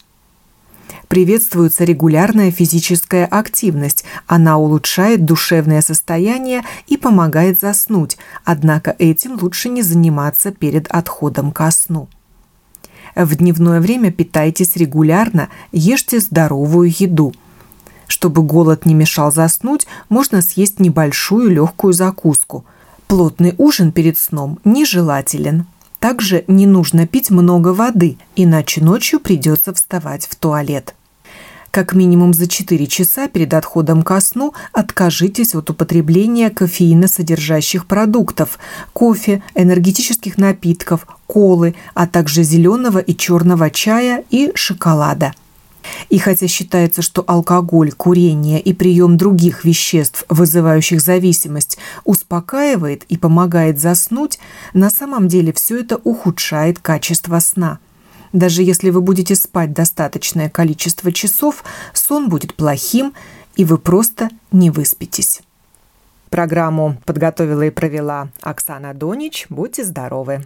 Приветствуется 1.07 1.83
регулярная 1.83 2.51
физическая 2.51 3.25
активность. 3.25 4.05
Она 4.27 4.57
улучшает 4.57 5.25
душевное 5.25 5.81
состояние 5.81 6.63
и 6.87 6.95
помогает 6.95 7.59
заснуть, 7.59 8.17
однако 8.45 8.95
этим 8.97 9.37
лучше 9.41 9.69
не 9.69 9.81
заниматься 9.81 10.51
перед 10.51 10.87
отходом 10.87 11.51
ко 11.51 11.69
сну. 11.71 12.07
В 13.15 13.35
дневное 13.35 13.81
время 13.81 14.11
питайтесь 14.11 14.77
регулярно, 14.77 15.49
ешьте 15.73 16.19
здоровую 16.19 16.93
еду– 16.97 17.33
чтобы 18.11 18.43
голод 18.43 18.85
не 18.85 18.93
мешал 18.93 19.31
заснуть, 19.31 19.87
можно 20.09 20.41
съесть 20.41 20.79
небольшую 20.79 21.49
легкую 21.49 21.93
закуску. 21.93 22.65
Плотный 23.07 23.55
ужин 23.57 23.91
перед 23.93 24.17
сном 24.17 24.59
нежелателен. 24.65 25.65
Также 25.99 26.43
не 26.47 26.65
нужно 26.65 27.07
пить 27.07 27.29
много 27.29 27.69
воды, 27.69 28.17
иначе 28.35 28.83
ночью 28.83 29.19
придется 29.19 29.73
вставать 29.73 30.27
в 30.27 30.35
туалет. 30.35 30.93
Как 31.69 31.93
минимум 31.93 32.33
за 32.33 32.47
4 32.47 32.85
часа 32.87 33.29
перед 33.29 33.53
отходом 33.53 34.01
ко 34.01 34.19
сну 34.19 34.53
откажитесь 34.73 35.55
от 35.55 35.69
употребления 35.69 36.49
кофеиносодержащих 36.49 37.85
продуктов, 37.85 38.59
кофе, 38.91 39.41
энергетических 39.55 40.37
напитков, 40.37 41.07
колы, 41.27 41.75
а 41.93 42.07
также 42.07 42.43
зеленого 42.43 42.99
и 42.99 43.15
черного 43.15 43.69
чая 43.69 44.25
и 44.31 44.51
шоколада– 44.53 45.33
и 46.09 46.17
хотя 46.17 46.47
считается, 46.47 47.01
что 47.01 47.23
алкоголь, 47.27 47.91
курение 47.91 48.59
и 48.59 48.73
прием 48.73 49.17
других 49.17 49.65
веществ, 49.65 50.25
вызывающих 50.29 51.01
зависимость, 51.01 51.77
успокаивает 52.03 53.03
и 53.09 53.17
помогает 53.17 53.79
заснуть, 53.79 54.39
на 54.73 54.89
самом 54.89 55.27
деле 55.27 55.53
все 55.53 55.79
это 55.79 55.97
ухудшает 55.97 56.79
качество 56.79 57.39
сна. 57.39 57.79
Даже 58.33 58.63
если 58.63 58.89
вы 58.89 59.01
будете 59.01 59.35
спать 59.35 59.73
достаточное 59.73 60.49
количество 60.49 61.11
часов, 61.11 61.63
сон 61.93 62.29
будет 62.29 62.55
плохим, 62.55 63.13
и 63.55 63.65
вы 63.65 63.77
просто 63.77 64.29
не 64.51 64.69
выспитесь. 64.69 65.41
Программу 66.29 66.97
подготовила 67.05 67.63
и 67.63 67.69
провела 67.71 68.29
Оксана 68.41 68.93
Донич. 68.93 69.47
Будьте 69.49 69.83
здоровы! 69.83 70.45